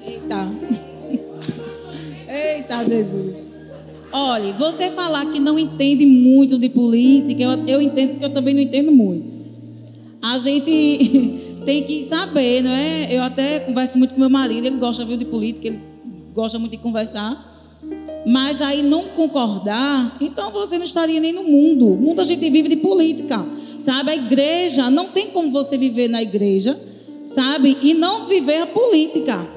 [0.00, 0.50] Eita.
[2.28, 3.48] Eita, Jesus.
[4.12, 8.54] Olha, você falar que não entende muito de política, eu, eu entendo porque eu também
[8.54, 9.26] não entendo muito.
[10.22, 13.14] A gente tem que saber, não é?
[13.14, 15.80] Eu até converso muito com meu marido, ele gosta viu, de política, ele
[16.32, 17.46] gosta muito de conversar.
[18.26, 21.92] Mas aí não concordar, então você não estaria nem no mundo.
[21.92, 23.46] O mundo a gente vive de política,
[23.88, 24.10] sabe?
[24.10, 26.78] A igreja, não tem como você viver na igreja,
[27.24, 27.78] sabe?
[27.80, 29.48] E não viver a política.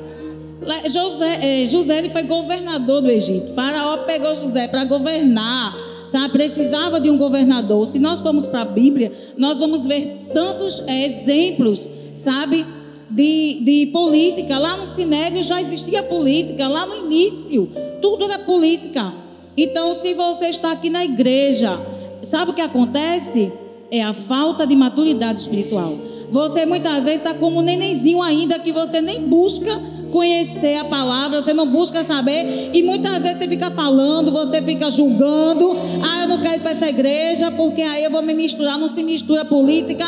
[0.89, 3.53] José, é, José ele foi governador do Egito.
[3.53, 5.75] Faraó pegou José para governar.
[6.05, 6.29] Sabe?
[6.29, 7.85] Precisava de um governador.
[7.87, 12.65] Se nós formos para a Bíblia, nós vamos ver tantos é, exemplos, sabe?
[13.09, 14.57] De, de política.
[14.57, 16.69] Lá no Sinédrio já existia política.
[16.69, 17.69] Lá no início,
[18.01, 19.13] tudo era política.
[19.57, 21.77] Então, se você está aqui na igreja,
[22.21, 23.51] sabe o que acontece?
[23.91, 25.97] É a falta de maturidade espiritual.
[26.31, 29.69] Você muitas vezes está como um nenenzinho ainda que você nem busca
[30.09, 34.89] conhecer a palavra, você não busca saber, e muitas vezes você fica falando, você fica
[34.89, 35.71] julgando,
[36.01, 38.87] ah, eu não quero ir para essa igreja, porque aí eu vou me misturar, não
[38.87, 40.05] se mistura política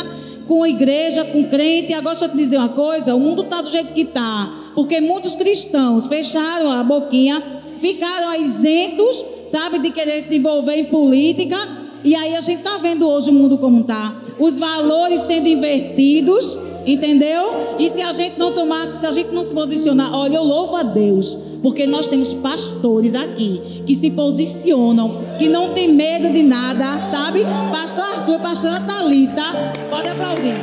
[0.48, 1.94] com igreja, com crente.
[1.94, 5.02] Agora deixa eu te dizer uma coisa: o mundo está do jeito que está, porque
[5.02, 7.42] muitos cristãos fecharam a boquinha,
[7.80, 11.83] ficaram isentos, sabe, de querer se envolver em política.
[12.04, 14.16] E aí a gente está vendo hoje o mundo como está.
[14.40, 17.76] Os valores sendo invertidos Entendeu?
[17.80, 20.76] E se a gente não tomar, se a gente não se posicionar, olha, eu louvo
[20.76, 26.44] a Deus, porque nós temos pastores aqui que se posicionam, que não tem medo de
[26.44, 27.44] nada, sabe?
[27.72, 29.44] Pastor Arthur, pastora Thalita,
[29.90, 30.56] pode aplaudir.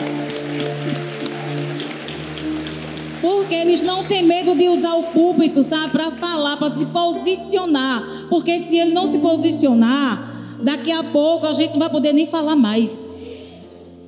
[3.22, 8.26] Porque eles não têm medo de usar o púlpito, sabe, para falar, para se posicionar.
[8.28, 10.29] Porque se ele não se posicionar,
[10.62, 13.10] daqui a pouco a gente não vai poder nem falar mais.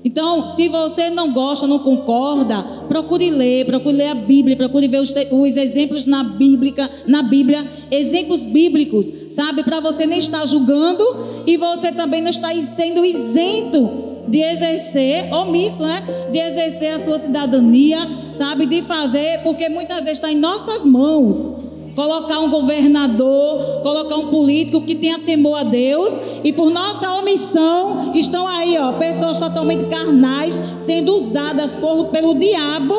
[0.04, 5.00] Então, se você não gosta, não concorda, procure ler, procure ler a Bíblia, procure ver
[5.00, 11.04] os, os exemplos na Bíblia, na Bíblia, exemplos bíblicos, sabe, para você nem estar julgando
[11.46, 16.02] e você também não estar sendo isento de exercer, omisso, né?
[16.32, 17.98] De exercer a sua cidadania,
[18.36, 21.61] sabe, de fazer, porque muitas vezes está em nossas mãos
[21.94, 26.12] colocar um governador, colocar um político que tenha temor a Deus
[26.44, 32.94] e por nossa omissão estão aí, ó, pessoas totalmente carnais sendo usadas por, pelo diabo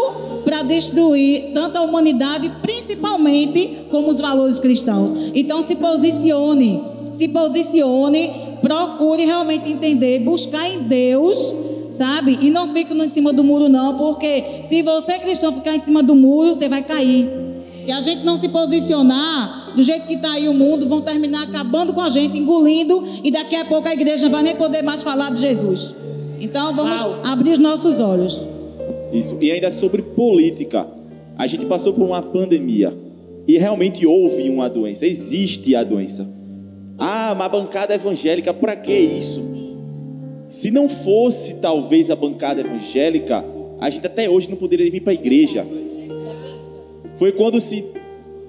[0.45, 5.13] para destruir tanto a humanidade, principalmente como os valores cristãos.
[5.33, 6.83] Então se posicione,
[7.13, 8.31] se posicione,
[8.61, 11.63] procure realmente entender, buscar em Deus
[11.93, 12.39] sabe?
[12.41, 16.01] E não fique em cima do muro, não, porque se você cristão ficar em cima
[16.01, 17.53] do muro, você vai cair.
[17.84, 21.43] Se a gente não se posicionar do jeito que está aí o mundo, vão terminar
[21.43, 25.03] acabando com a gente, engolindo, e daqui a pouco a igreja vai nem poder mais
[25.03, 25.93] falar de Jesus.
[26.39, 27.21] Então vamos Uau.
[27.25, 28.39] abrir os nossos olhos.
[29.11, 29.38] Isso.
[29.41, 30.88] E ainda sobre política.
[31.38, 32.97] A gente passou por uma pandemia.
[33.45, 35.05] E realmente houve uma doença.
[35.05, 36.25] Existe a doença.
[36.97, 39.43] Ah, uma bancada evangélica, para que isso?
[40.47, 43.43] Se não fosse talvez a bancada evangélica,
[43.81, 45.65] a gente até hoje não poderia vir para a igreja
[47.18, 47.86] foi quando se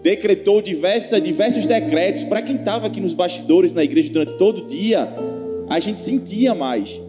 [0.03, 2.25] decretou diversas, diversos decretos.
[2.25, 5.09] Para quem estava aqui nos bastidores na igreja durante todo o dia,
[5.69, 7.01] a gente sentia mais.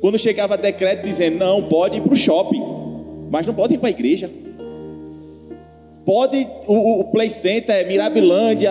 [0.00, 2.62] Quando chegava decreto dizendo, não, pode ir para o shopping,
[3.30, 4.30] mas não pode ir para a igreja.
[6.04, 8.70] Pode o, o Play Center, Mirabilândia,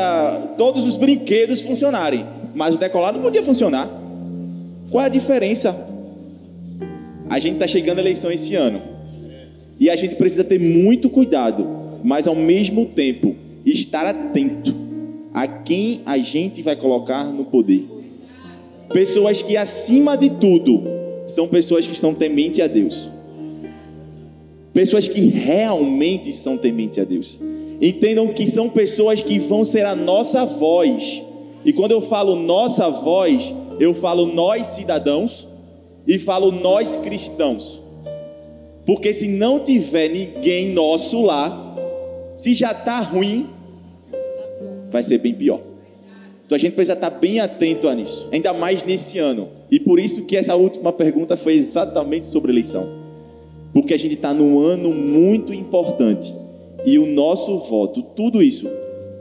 [0.58, 3.90] todos os brinquedos funcionarem, mas o decolar não podia funcionar.
[4.92, 5.88] Qual é a diferença?
[7.30, 8.82] A gente está chegando à eleição esse ano.
[9.80, 13.36] E a gente precisa ter muito cuidado mas ao mesmo tempo
[13.66, 14.76] estar atento
[15.34, 17.88] a quem a gente vai colocar no poder.
[18.92, 20.84] Pessoas que, acima de tudo,
[21.28, 23.10] são pessoas que estão tementes a Deus.
[24.74, 27.40] Pessoas que realmente são tementes a Deus.
[27.82, 31.24] Entendam que são pessoas que vão ser a nossa voz.
[31.64, 35.48] E quando eu falo nossa voz, eu falo nós cidadãos
[36.08, 37.82] e falo nós cristãos.
[38.86, 41.69] Porque se não tiver ninguém nosso lá,
[42.40, 43.50] se já está ruim,
[44.90, 45.60] vai ser bem pior.
[46.46, 49.50] Então a gente precisa estar bem atento a nisso, ainda mais nesse ano.
[49.70, 52.88] E por isso que essa última pergunta foi exatamente sobre eleição.
[53.74, 56.34] Porque a gente está num ano muito importante.
[56.86, 58.70] E o nosso voto, tudo isso,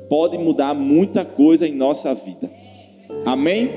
[0.09, 2.49] pode mudar muita coisa em nossa vida.
[3.27, 3.69] Amém?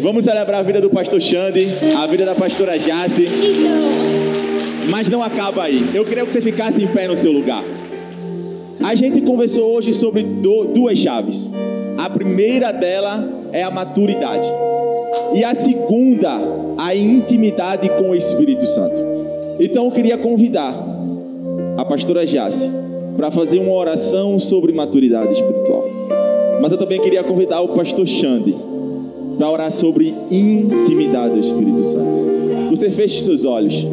[0.00, 3.28] Vamos celebrar a vida do pastor Xande, a vida da pastora Jace.
[4.90, 5.90] Mas não acaba aí.
[5.94, 7.62] Eu queria que você ficasse em pé no seu lugar.
[8.82, 11.50] A gente conversou hoje sobre duas chaves.
[11.96, 14.48] A primeira dela é a maturidade.
[15.34, 16.38] E a segunda,
[16.78, 19.00] a intimidade com o Espírito Santo.
[19.60, 20.74] Então eu queria convidar
[21.76, 22.70] a pastora Jace
[23.16, 25.84] para fazer uma oração sobre maturidade espiritual.
[26.62, 28.54] Mas eu também queria convidar o pastor Xande
[29.36, 32.16] para orar sobre intimidade do Espírito Santo.
[32.70, 33.86] Você feche seus olhos.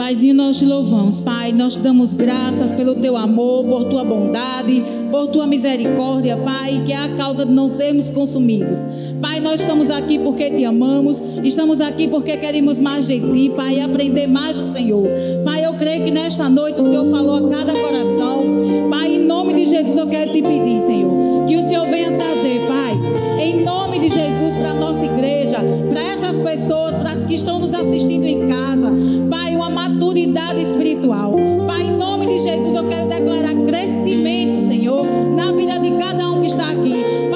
[0.00, 1.52] Paizinho, nós te louvamos, Pai.
[1.52, 6.92] Nós te damos graças pelo teu amor, por tua bondade, por tua misericórdia, Pai, que
[6.94, 8.78] é a causa de não sermos consumidos.
[9.20, 13.78] Pai, nós estamos aqui porque te amamos, estamos aqui porque queremos mais de ti, Pai,
[13.78, 15.06] aprender mais do Senhor.
[15.44, 18.42] Pai, eu creio que nesta noite o Senhor falou a cada coração.
[18.90, 19.18] Pai,
[19.60, 22.98] de Jesus eu quero te pedir, Senhor, que o Senhor venha trazer, Pai,
[23.38, 25.58] em nome de Jesus para a nossa igreja,
[25.90, 28.90] para essas pessoas, para as que estão nos assistindo em casa,
[29.28, 31.36] Pai, uma maturidade espiritual.
[31.66, 35.04] Pai, em nome de Jesus, eu quero declarar crescimento, Senhor,
[35.36, 37.29] na vida de cada um que está aqui.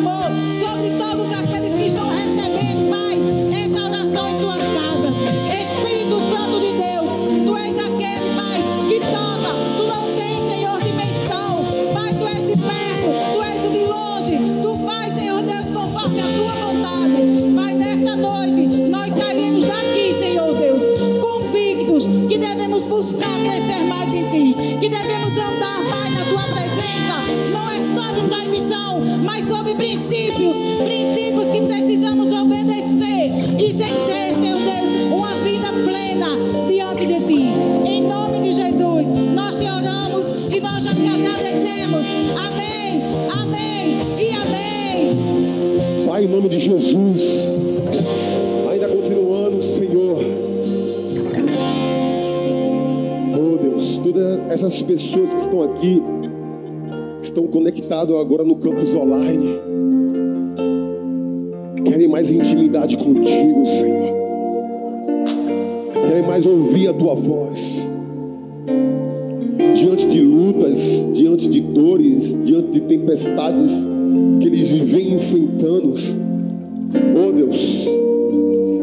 [0.00, 0.49] Amor,
[30.30, 36.28] princípios, princípios que precisamos obedecer e ter, Senhor Deus, uma vida plena
[36.68, 37.48] diante de ti.
[37.86, 42.06] Em nome de Jesus, nós te oramos e nós já te agradecemos.
[42.38, 43.02] Amém,
[43.32, 46.06] amém e amém.
[46.06, 47.56] Pai, em nome de Jesus,
[48.70, 50.18] ainda continuando, Senhor.
[53.34, 56.02] Oh Deus, todas essas pessoas que estão aqui,
[57.22, 59.60] estão conectadas agora no campus online,
[62.80, 64.14] intimidade contigo, Senhor.
[66.08, 67.90] Querem mais ouvir a tua voz.
[69.74, 70.78] Diante de lutas,
[71.12, 73.70] diante de dores, diante de tempestades
[74.40, 75.94] que eles vêm enfrentando.
[77.16, 77.86] Oh Deus,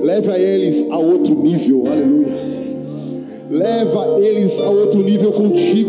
[0.03, 2.47] leve a eles a outro nível, aleluia.
[3.49, 5.86] Leva eles a outro nível contigo.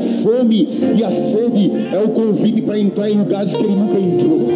[0.00, 4.48] Fome e a sede é o convite para entrar em lugares que ele nunca entrou.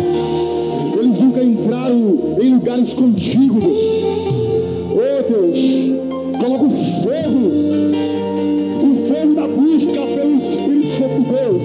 [0.98, 4.04] Eles nunca entraram em lugares contigo, Deus.
[4.92, 5.92] Oh Deus,
[6.40, 7.50] coloca o fogo,
[8.82, 11.62] o fogo da busca pelo Espírito Santo de Deus,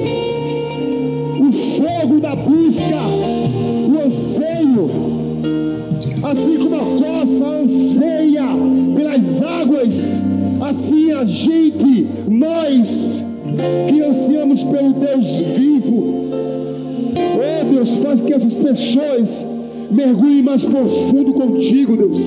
[1.39, 2.99] o fogo da busca,
[3.87, 4.91] o anseio,
[6.23, 8.45] assim como a coça anseia
[8.95, 10.19] pelas águas
[10.61, 13.08] Assim a gente, nós
[13.87, 16.31] que ansiamos pelo Deus vivo,
[17.15, 19.49] oh Deus, faz que essas pessoas
[19.91, 22.21] mergulhem mais profundo contigo, Deus.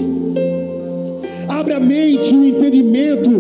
[1.49, 3.31] Abre a mente e o entendimento,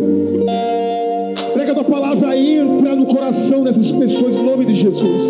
[1.52, 5.24] para que a tua palavra entre no coração dessas pessoas, em nome de Jesus.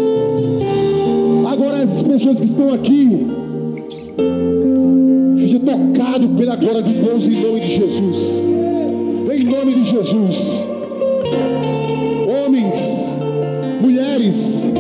[1.51, 3.27] Agora, essas pessoas que estão aqui,
[5.37, 8.43] seja tocado pela glória de Deus em nome de Jesus
[9.35, 10.72] em nome de Jesus.
[14.13, 14.71] Mulheres,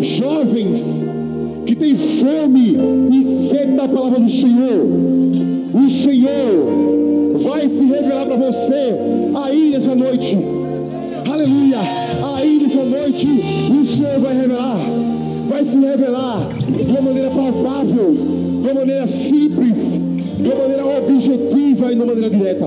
[0.00, 1.04] jovens
[1.66, 2.78] que têm fome
[3.12, 4.86] e sede da palavra do Senhor,
[5.74, 8.94] o Senhor vai se revelar para você
[9.44, 10.38] aí nessa noite.
[11.30, 11.78] Aleluia!
[12.36, 14.78] Aí nessa noite o Senhor vai revelar,
[15.48, 18.14] vai se revelar de uma maneira palpável,
[18.62, 20.00] de uma maneira simples,
[20.38, 22.66] de uma maneira objetiva e de uma maneira direta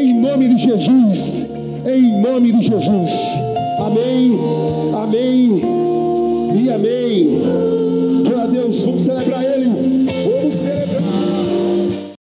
[0.00, 1.46] em nome de Jesus,
[1.86, 3.29] em nome de Jesus.
[3.90, 4.38] Amém,
[4.94, 5.62] amém.
[6.54, 7.40] E amém.
[8.22, 9.49] Glória a Deus, vamos celebrar